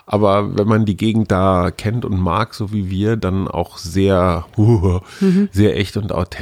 Aber 0.08 0.56
wenn 0.56 0.68
man 0.68 0.84
die 0.84 0.96
Gegend 0.96 1.32
da 1.32 1.72
kennt 1.72 2.04
und 2.04 2.20
mag, 2.20 2.54
so 2.54 2.72
wie 2.72 2.88
wir, 2.88 3.16
dann 3.16 3.48
auch 3.48 3.76
sehr, 3.76 4.46
uh, 4.56 5.00
mhm. 5.20 5.48
sehr 5.50 5.76
echt 5.76 5.96
und 5.96 6.12
authentisch. 6.12 6.35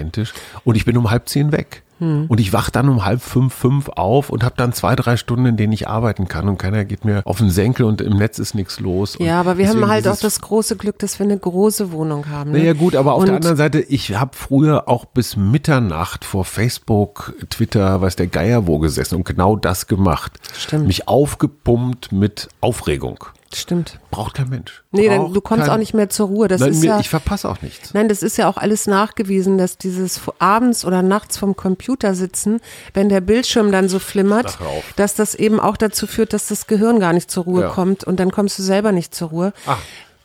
Und 0.64 0.76
ich 0.76 0.85
bin 0.85 0.96
um 0.96 1.11
halb 1.11 1.28
zehn 1.28 1.52
weg. 1.52 1.85
Mhm. 1.98 2.26
Und 2.28 2.40
ich 2.40 2.52
wach 2.52 2.70
dann 2.70 2.88
um 2.88 3.04
halb 3.04 3.22
fünf, 3.22 3.54
fünf 3.54 3.88
auf 3.88 4.30
und 4.30 4.44
habe 4.44 4.54
dann 4.57 4.72
zwei, 4.72 4.96
drei 4.96 5.16
Stunden, 5.16 5.46
in 5.46 5.57
denen 5.57 5.72
ich 5.72 5.88
arbeiten 5.88 6.28
kann 6.28 6.48
und 6.48 6.59
keiner 6.59 6.85
geht 6.85 7.04
mir 7.04 7.22
auf 7.24 7.38
den 7.38 7.50
Senkel 7.50 7.87
und 7.87 8.00
im 8.00 8.16
Netz 8.16 8.38
ist 8.38 8.54
nichts 8.54 8.80
los. 8.80 9.16
ja, 9.20 9.40
aber 9.40 9.59
wir 9.59 9.68
haben 9.68 9.87
halt 9.87 10.09
auch 10.09 10.18
das 10.18 10.40
große 10.40 10.76
Glück, 10.76 10.98
dass 10.98 11.18
wir 11.18 11.24
eine 11.24 11.38
große 11.38 11.92
Wohnung 11.92 12.28
haben. 12.28 12.52
Ne? 12.52 12.59
Naja 12.59 12.72
gut, 12.72 12.96
aber 12.96 13.14
auf 13.14 13.20
und 13.20 13.26
der 13.26 13.37
anderen 13.37 13.57
Seite, 13.57 13.80
ich 13.80 14.16
habe 14.16 14.33
früher 14.37 14.88
auch 14.88 15.04
bis 15.04 15.37
Mitternacht 15.37 16.24
vor 16.24 16.44
Facebook, 16.44 17.35
Twitter, 17.50 18.00
weiß 18.00 18.16
der 18.16 18.26
Geier 18.26 18.66
wo 18.66 18.78
gesessen 18.78 19.16
und 19.16 19.24
genau 19.24 19.57
das 19.57 19.87
gemacht. 19.87 20.33
Stimmt. 20.57 20.87
Mich 20.87 21.09
aufgepumpt 21.09 22.12
mit 22.12 22.48
Aufregung. 22.61 23.24
Stimmt. 23.57 23.99
Braucht 24.11 24.35
kein 24.35 24.49
Mensch. 24.49 24.83
Nee, 24.90 25.09
dann, 25.09 25.33
du 25.33 25.40
kommst 25.40 25.67
kein, 25.67 25.75
auch 25.75 25.79
nicht 25.79 25.95
mehr 25.95 26.09
zur 26.09 26.29
Ruhe. 26.29 26.49
Das 26.49 26.61
nein, 26.61 26.71
ist 26.71 26.81
mir, 26.81 26.87
ja, 26.87 27.01
ich 27.01 27.09
verpasse 27.09 27.49
auch 27.49 27.62
nichts. 27.62 27.95
Nein, 27.95 28.09
das 28.09 28.23
ist 28.23 28.37
ja 28.37 28.49
auch 28.49 28.57
alles 28.57 28.87
nachgewiesen, 28.87 29.59
dass 29.59 29.79
dieses 29.79 30.21
abends 30.38 30.85
oder 30.85 31.03
nachts 31.03 31.37
vom 31.37 31.57
Computer 31.57 32.14
sitzen, 32.14 32.61
wenn 32.93 33.09
der 33.09 33.21
Bildschirm 33.21 33.73
dann 33.73 33.88
so 33.88 33.99
flimmert, 33.99 34.59
dass 34.97 35.14
das 35.14 35.35
eben 35.35 35.61
auch 35.61 35.77
dazu 35.77 36.07
führt, 36.07 36.33
dass 36.33 36.49
das 36.49 36.67
Gehirn 36.67 37.01
gar 37.01 37.12
nicht 37.12 37.31
zur 37.31 37.45
Ruhe 37.45 37.62
ja. 37.62 37.69
kommt 37.69 38.05
und 38.05 38.21
dann 38.21 38.31
kommst 38.31 38.59
du 38.59 38.62
selber 38.62 38.93
nicht 38.93 39.14
zur 39.14 39.29
Ruhe. 39.29 39.53
Ach. 39.67 39.79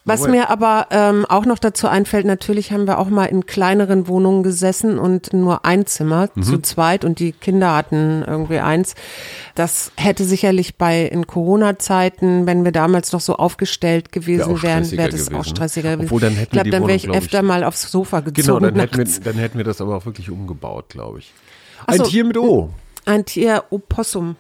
Was 0.10 0.28
mir 0.28 0.50
aber 0.50 0.88
ähm, 0.92 1.26
auch 1.26 1.46
noch 1.46 1.60
dazu 1.60 1.88
einfällt, 1.88 2.26
natürlich 2.26 2.72
haben 2.72 2.88
wir 2.88 3.00
auch 3.00 3.10
mal 3.10 3.26
in 3.26 3.46
kleineren 3.46 4.08
Wohnungen 4.08 4.44
gesessen 4.44 5.00
und 5.00 5.34
nur 5.34 5.66
ein 5.66 5.86
Zimmer 5.86 6.30
mhm. 6.36 6.44
zu 6.44 6.60
zweit 6.60 7.06
und 7.06 7.20
die 7.20 7.32
Kinder 7.32 7.76
hatten 7.76 8.24
irgendwie 8.26 8.60
eins. 8.60 8.96
Das 9.56 9.92
hätte 9.96 10.26
sicherlich 10.26 10.76
bei 10.76 11.04
in 11.04 11.28
Corona-Zeiten, 11.28 12.46
wenn 12.46 12.66
wir 12.66 12.72
damals 12.72 13.12
noch 13.12 13.22
so 13.22 13.36
aufgestellt 13.36 14.12
gewesen 14.12 14.62
wären, 14.62 14.90
wäre 14.92 15.10
das 15.10 15.28
gewesen. 15.28 15.36
auch 15.36 15.46
stressiger 15.46 15.92
gewesen. 15.92 16.08
Obwohl, 16.08 16.22
dann 16.22 16.34
hätten 16.34 16.44
ich 16.44 16.50
glaube, 16.52 16.70
dann 16.70 16.88
wäre 16.88 16.96
ich 16.96 17.10
öfter 17.10 17.42
mal 17.42 17.64
aufs 17.64 17.92
Sofa 17.92 18.20
gezogen. 18.22 18.46
Genau, 18.46 18.60
dann 18.60 18.80
hätten, 18.80 18.98
wir, 18.98 19.22
dann 19.24 19.36
hätten 19.36 19.58
wir 19.58 19.66
das 19.66 19.82
aber 19.82 19.96
auch 19.96 20.06
wirklich 20.06 20.30
umgebaut, 20.30 20.90
glaube 20.90 21.20
ich. 21.20 21.32
Ein 21.86 22.00
so, 22.00 22.04
Tier 22.06 22.26
mit 22.26 22.38
O. 22.38 22.70
Ein 23.06 23.26
Tier 23.26 23.64
Opossum. 23.70 24.36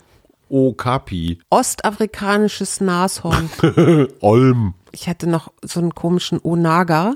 Okapi. 0.49 1.39
Ostafrikanisches 1.49 2.81
Nashorn. 2.81 3.49
Olm. 4.19 4.73
Ich 4.91 5.07
hatte 5.07 5.27
noch 5.27 5.51
so 5.63 5.79
einen 5.79 5.93
komischen 5.93 6.39
Onaga. 6.41 7.15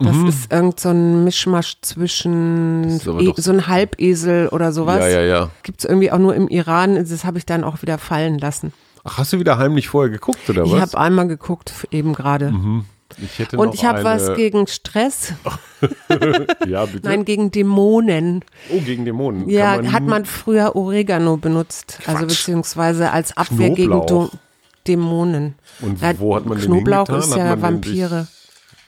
Das 0.00 0.16
mhm. 0.16 0.26
ist 0.28 0.52
irgend 0.52 0.80
so 0.80 0.90
ein 0.90 1.24
Mischmasch 1.24 1.78
zwischen 1.80 3.00
e 3.20 3.32
so 3.36 3.52
ein 3.52 3.66
Halbesel 3.66 4.48
oder 4.48 4.72
sowas. 4.72 5.00
Ja, 5.00 5.08
ja, 5.08 5.20
ja. 5.22 5.50
Gibt 5.62 5.80
es 5.80 5.84
irgendwie 5.84 6.10
auch 6.10 6.18
nur 6.18 6.34
im 6.34 6.48
Iran. 6.48 6.96
Das 6.96 7.24
habe 7.24 7.38
ich 7.38 7.46
dann 7.46 7.64
auch 7.64 7.82
wieder 7.82 7.98
fallen 7.98 8.38
lassen. 8.38 8.72
Ach, 9.04 9.18
hast 9.18 9.32
du 9.32 9.38
wieder 9.38 9.58
heimlich 9.58 9.88
vorher 9.88 10.10
geguckt 10.10 10.48
oder 10.48 10.62
was? 10.62 10.72
Ich 10.72 10.80
habe 10.80 10.98
einmal 10.98 11.26
geguckt, 11.26 11.86
eben 11.90 12.12
gerade. 12.12 12.52
Mhm. 12.52 12.84
Ich 13.18 13.52
Und 13.58 13.74
ich 13.74 13.84
habe 13.84 14.04
was 14.04 14.34
gegen 14.36 14.66
Stress. 14.66 15.34
ja, 16.66 16.86
bitte. 16.86 17.06
Nein, 17.06 17.24
gegen 17.24 17.50
Dämonen. 17.50 18.44
Oh, 18.70 18.80
gegen 18.80 19.04
Dämonen. 19.04 19.48
Ja, 19.48 19.76
man 19.76 19.92
hat 19.92 20.02
man 20.04 20.24
früher 20.24 20.76
Oregano 20.76 21.36
benutzt, 21.36 21.98
also 21.98 22.04
Quatsch. 22.04 22.14
also 22.14 22.26
beziehungsweise 22.26 23.10
als 23.10 23.36
Abwehr 23.36 23.74
Knoblauch. 23.74 24.06
gegen 24.06 24.38
Dämonen. 24.86 25.54
Und 25.80 26.00
ja, 26.00 26.18
wo 26.18 26.36
hat 26.36 26.46
man 26.46 26.58
Knoblauch 26.58 27.06
den 27.06 27.16
ist 27.16 27.36
ja 27.36 27.60
Vampire. 27.60 28.26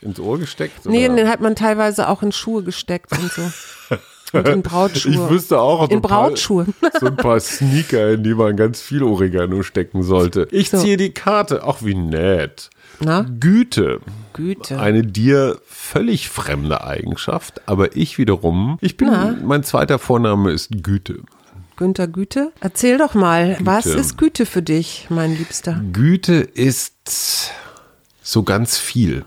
ins 0.00 0.20
Ohr 0.20 0.38
gesteckt? 0.38 0.87
Nee, 0.87 1.09
den 1.09 1.28
hat 1.28 1.40
man 1.40 1.57
teilweise 1.57 2.09
auch 2.09 2.22
in 2.22 2.33
Schuhe 2.33 2.62
gesteckt 2.62 3.12
und 3.12 3.33
so. 3.33 3.42
Und 4.33 4.48
in 4.48 4.62
Brautschuhe. 4.62 5.12
Ich 5.12 5.30
wüsste 5.30 5.61
auch 5.61 5.88
in 5.88 6.02
Brautschuhe. 6.02 6.66
so 7.00 7.07
ein 7.07 7.16
paar 7.16 7.38
Sneaker, 7.38 8.14
in 8.14 8.24
die 8.24 8.35
man 8.35 8.57
ganz 8.57 8.80
viel 8.80 9.04
Oregano 9.04 9.62
stecken 9.62 10.02
sollte. 10.02 10.48
Ich 10.50 10.70
so. 10.70 10.78
ziehe 10.78 10.96
die 10.96 11.12
Karte. 11.12 11.62
Ach, 11.64 11.83
wie 11.83 11.94
nett. 11.94 12.70
Na? 12.98 13.24
Güte. 13.38 14.00
Güte. 14.33 14.80
Eine 14.80 15.02
dir 15.02 15.61
völlig 15.66 16.28
fremde 16.28 16.85
Eigenschaft, 16.85 17.62
aber 17.66 17.96
ich 17.96 18.18
wiederum, 18.18 18.78
ich 18.80 18.96
bin, 18.96 19.09
Na? 19.09 19.37
mein 19.44 19.62
zweiter 19.62 19.98
Vorname 19.98 20.50
ist 20.50 20.83
Güte. 20.83 21.20
Günther 21.76 22.06
Güte. 22.08 22.52
Erzähl 22.60 22.98
doch 22.98 23.14
mal, 23.14 23.54
Güte. 23.54 23.66
was 23.66 23.87
ist 23.87 24.18
Güte 24.18 24.46
für 24.46 24.62
dich, 24.62 25.06
mein 25.10 25.37
Liebster? 25.37 25.80
Güte 25.92 26.34
ist 26.34 27.50
so 28.22 28.42
ganz 28.42 28.76
viel. 28.78 29.24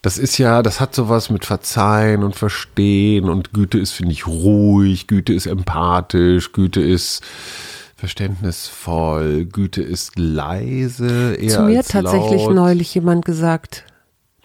Das 0.00 0.18
ist 0.18 0.38
ja, 0.38 0.62
das 0.62 0.80
hat 0.80 0.94
sowas 0.94 1.30
mit 1.30 1.44
Verzeihen 1.44 2.24
und 2.24 2.34
Verstehen 2.34 3.28
und 3.28 3.52
Güte 3.52 3.78
ist, 3.78 3.92
finde 3.92 4.12
ich, 4.12 4.26
ruhig, 4.26 5.06
Güte 5.06 5.32
ist 5.32 5.46
empathisch, 5.46 6.52
Güte 6.52 6.80
ist 6.80 7.22
verständnisvoll, 7.96 9.44
Güte 9.44 9.80
ist 9.82 10.18
leise. 10.18 11.34
Eher 11.34 11.50
Zu 11.50 11.62
mir 11.62 11.78
hat 11.78 11.88
tatsächlich 11.88 12.42
laut. 12.42 12.54
neulich 12.54 12.92
jemand 12.94 13.24
gesagt, 13.24 13.84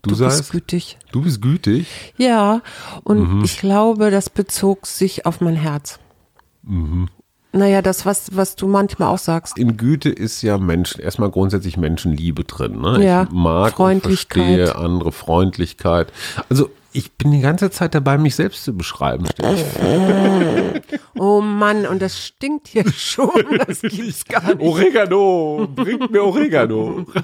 Du, 0.04 0.16
du 0.16 0.26
bist 0.26 0.52
gütig. 0.52 0.98
Du 1.12 1.24
bist 1.24 1.42
gütig? 1.42 1.88
Ja, 2.18 2.62
und 3.04 3.38
mhm. 3.38 3.44
ich 3.44 3.58
glaube, 3.58 4.12
das 4.12 4.30
bezog 4.30 4.86
sich 4.86 5.26
auf 5.26 5.42
mein 5.42 5.56
Herz. 5.56 6.00
Mhm. 6.68 7.08
Naja, 7.54 7.82
das, 7.82 8.06
was, 8.06 8.36
was 8.36 8.56
du 8.56 8.68
manchmal 8.68 9.08
auch 9.08 9.18
sagst. 9.18 9.58
In 9.58 9.78
Güte 9.78 10.10
ist 10.10 10.42
ja 10.42 10.58
Menschen, 10.58 11.02
erstmal 11.02 11.32
grundsätzlich 11.32 11.78
Menschenliebe 11.78 12.44
drin. 12.44 12.82
Ne? 12.82 13.04
Ja, 13.04 13.24
ich 13.24 13.32
mag 13.32 13.74
Freundlichkeit. 13.74 14.44
und 14.44 14.56
verstehe 14.58 14.76
andere 14.76 15.12
Freundlichkeit. 15.12 16.12
Also 16.50 16.70
ich 16.94 17.14
bin 17.14 17.32
die 17.32 17.42
ganze 17.42 17.70
Zeit 17.70 17.94
dabei, 17.94 18.18
mich 18.18 18.36
selbst 18.36 18.64
zu 18.64 18.76
beschreiben. 18.76 19.26
oh 21.18 21.42
Mann, 21.42 21.86
und 21.86 22.02
das 22.02 22.20
stinkt 22.20 22.68
hier 22.68 22.90
schon. 22.96 23.30
Das 23.68 23.82
gibt's 23.82 24.26
gar 24.26 24.56
nicht. 24.56 24.62
Oregano, 24.62 25.68
bringt 25.74 26.12
mir 26.12 26.24
Oregano. 26.24 27.06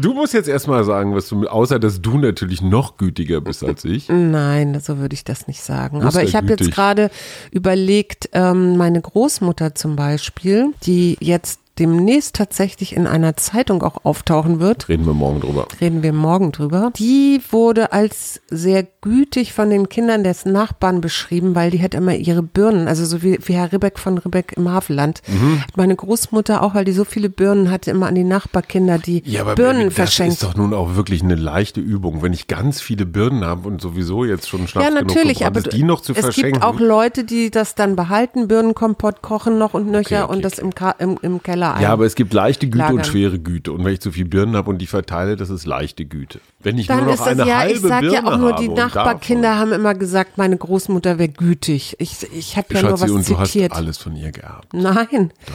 Du 0.00 0.14
musst 0.14 0.32
jetzt 0.32 0.48
erstmal 0.48 0.84
sagen, 0.84 1.14
was 1.14 1.28
du, 1.28 1.46
außer 1.46 1.78
dass 1.78 2.00
du 2.00 2.16
natürlich 2.16 2.62
noch 2.62 2.96
gütiger 2.96 3.42
bist 3.42 3.62
als 3.62 3.84
ich. 3.84 4.08
Nein, 4.08 4.80
so 4.80 4.96
würde 4.96 5.12
ich 5.12 5.22
das 5.22 5.48
nicht 5.48 5.60
sagen. 5.60 6.02
Aber 6.02 6.22
ich 6.22 6.34
habe 6.34 6.46
jetzt 6.46 6.70
gerade 6.70 7.10
überlegt, 7.50 8.30
ähm, 8.32 8.78
meine 8.78 9.02
Großmutter 9.02 9.74
zum 9.74 9.94
Beispiel, 9.94 10.72
die 10.84 11.18
jetzt 11.20 11.60
demnächst 11.78 12.36
tatsächlich 12.36 12.96
in 12.96 13.06
einer 13.06 13.36
Zeitung 13.36 13.82
auch 13.82 14.04
auftauchen 14.04 14.60
wird. 14.60 14.88
Reden 14.88 15.06
wir 15.06 15.12
morgen 15.12 15.40
drüber. 15.40 15.66
Reden 15.80 16.02
wir 16.02 16.12
morgen 16.12 16.52
drüber. 16.52 16.92
Die 16.96 17.40
wurde 17.50 17.92
als 17.92 18.40
sehr 18.48 18.86
gütig 19.02 19.52
von 19.52 19.70
den 19.70 19.88
Kindern 19.88 20.24
des 20.24 20.46
Nachbarn 20.46 21.00
beschrieben, 21.00 21.54
weil 21.54 21.70
die 21.70 21.82
hat 21.82 21.94
immer 21.94 22.14
ihre 22.14 22.42
Birnen, 22.42 22.88
also 22.88 23.04
so 23.04 23.22
wie, 23.22 23.38
wie 23.42 23.54
Herr 23.54 23.72
Ribbeck 23.72 23.98
von 23.98 24.18
Ribbeck 24.18 24.54
im 24.56 24.70
Havelland. 24.70 25.22
Mhm. 25.26 25.62
Meine 25.76 25.96
Großmutter 25.96 26.62
auch, 26.62 26.74
weil 26.74 26.84
die 26.84 26.92
so 26.92 27.04
viele 27.04 27.28
Birnen 27.28 27.70
hatte, 27.70 27.90
immer 27.90 28.06
an 28.06 28.14
die 28.14 28.24
Nachbarkinder 28.24 28.98
die 28.98 29.22
ja, 29.26 29.42
aber 29.42 29.54
Birnen 29.54 29.86
das 29.86 29.94
verschenkt. 29.94 30.42
Das 30.42 30.42
ist 30.42 30.54
doch 30.54 30.56
nun 30.56 30.72
auch 30.72 30.96
wirklich 30.96 31.22
eine 31.22 31.34
leichte 31.34 31.80
Übung, 31.80 32.22
wenn 32.22 32.32
ich 32.32 32.48
ganz 32.48 32.80
viele 32.80 33.04
Birnen 33.06 33.44
habe 33.44 33.68
und 33.68 33.80
sowieso 33.80 34.24
jetzt 34.24 34.48
schon 34.48 34.66
Schnaps 34.66 34.86
ja, 34.86 34.92
natürlich, 34.92 35.38
genug 35.40 35.56
aber 35.56 35.60
die 35.62 35.82
noch 35.82 36.00
zu 36.00 36.12
es 36.12 36.20
verschenken. 36.20 36.56
Es 36.56 36.60
gibt 36.60 36.64
auch 36.64 36.80
Leute, 36.80 37.24
die 37.24 37.50
das 37.50 37.74
dann 37.74 37.96
behalten, 37.96 38.48
Birnenkompott 38.48 39.22
kochen 39.22 39.58
noch 39.58 39.74
und 39.74 39.88
nöcher 39.88 40.24
okay, 40.24 40.24
okay, 40.24 40.32
und 40.32 40.44
das 40.44 40.58
im, 40.58 40.70
im, 40.98 41.18
im 41.22 41.42
Keller 41.42 41.65
Keller 41.66 41.76
ein. 41.76 41.82
Ja, 41.82 41.92
aber 41.92 42.06
es 42.06 42.14
gibt 42.14 42.32
leichte 42.32 42.66
Güte 42.66 42.78
lagern. 42.78 42.96
und 42.98 43.06
schwere 43.06 43.38
Güte. 43.38 43.72
Und 43.72 43.84
wenn 43.84 43.92
ich 43.92 44.00
zu 44.00 44.12
viel 44.12 44.24
Birnen 44.24 44.56
habe 44.56 44.70
und 44.70 44.78
die 44.78 44.86
verteile, 44.86 45.36
das 45.36 45.50
ist 45.50 45.66
leichte 45.66 46.04
Güte. 46.04 46.40
Wenn 46.60 46.78
ich 46.78 46.86
Dann 46.86 46.98
nur 46.98 47.06
noch 47.06 47.16
das, 47.16 47.26
eine 47.26 47.46
ja, 47.46 47.58
halbe 47.58 47.74
ich 47.74 47.80
sag 47.80 48.00
Birne 48.00 48.14
ja 48.14 48.24
auch 48.24 48.38
nur, 48.38 48.54
die 48.54 48.68
Nachbarkinder 48.68 49.56
haben 49.56 49.72
immer 49.72 49.94
gesagt, 49.94 50.38
meine 50.38 50.56
Großmutter 50.56 51.18
wäre 51.18 51.28
gütig. 51.28 51.96
Ich, 51.98 52.26
ich 52.32 52.56
habe 52.56 52.74
ja 52.74 52.82
nur 52.82 53.00
was 53.00 53.10
und 53.10 53.24
zitiert. 53.24 53.72
Du 53.72 53.74
hast 53.74 53.80
alles 53.80 53.98
von 53.98 54.16
ihr 54.16 54.32
gehabt. 54.32 54.72
Nein. 54.72 55.32
Doch. 55.46 55.54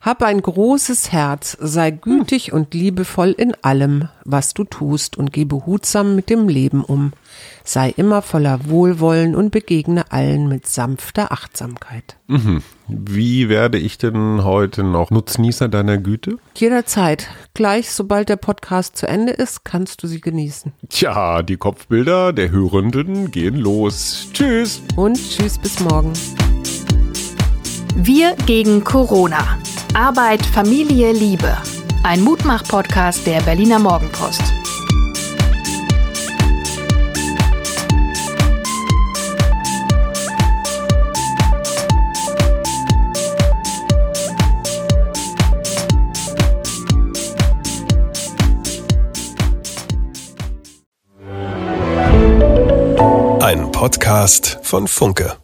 Hab 0.00 0.22
ein 0.22 0.40
großes 0.40 1.12
Herz, 1.12 1.56
sei 1.60 1.90
gütig 1.90 2.48
hm. 2.48 2.54
und 2.54 2.74
liebevoll 2.74 3.30
in 3.30 3.54
allem, 3.62 4.08
was 4.24 4.54
du 4.54 4.64
tust 4.64 5.16
und 5.16 5.32
geh 5.32 5.44
behutsam 5.44 6.14
mit 6.14 6.30
dem 6.30 6.48
Leben 6.48 6.84
um. 6.84 7.12
Sei 7.64 7.92
immer 7.96 8.22
voller 8.22 8.68
Wohlwollen 8.68 9.36
und 9.36 9.50
begegne 9.50 10.10
allen 10.10 10.48
mit 10.48 10.66
sanfter 10.66 11.30
Achtsamkeit. 11.30 12.16
Mhm. 12.26 12.62
Wie 12.92 13.48
werde 13.48 13.78
ich 13.78 13.98
denn 13.98 14.44
heute 14.44 14.82
noch 14.82 15.10
Nutznießer 15.10 15.68
deiner 15.68 15.98
Güte? 15.98 16.36
Jederzeit. 16.56 17.28
Gleich, 17.54 17.90
sobald 17.90 18.28
der 18.28 18.36
Podcast 18.36 18.96
zu 18.96 19.06
Ende 19.06 19.32
ist, 19.32 19.64
kannst 19.64 20.02
du 20.02 20.06
sie 20.06 20.20
genießen. 20.20 20.72
Tja, 20.88 21.42
die 21.42 21.56
Kopfbilder 21.56 22.32
der 22.32 22.50
Hörenden 22.50 23.30
gehen 23.30 23.56
los. 23.56 24.28
Tschüss. 24.32 24.82
Und 24.96 25.16
tschüss 25.16 25.58
bis 25.58 25.78
morgen. 25.80 26.12
Wir 27.96 28.34
gegen 28.46 28.82
Corona. 28.82 29.58
Arbeit, 29.94 30.44
Familie, 30.46 31.12
Liebe. 31.12 31.56
Ein 32.02 32.22
Mutmach-Podcast 32.22 33.26
der 33.26 33.40
Berliner 33.42 33.78
Morgenpost. 33.78 34.59
Podcast 53.80 54.58
von 54.62 54.86
Funke. 54.86 55.38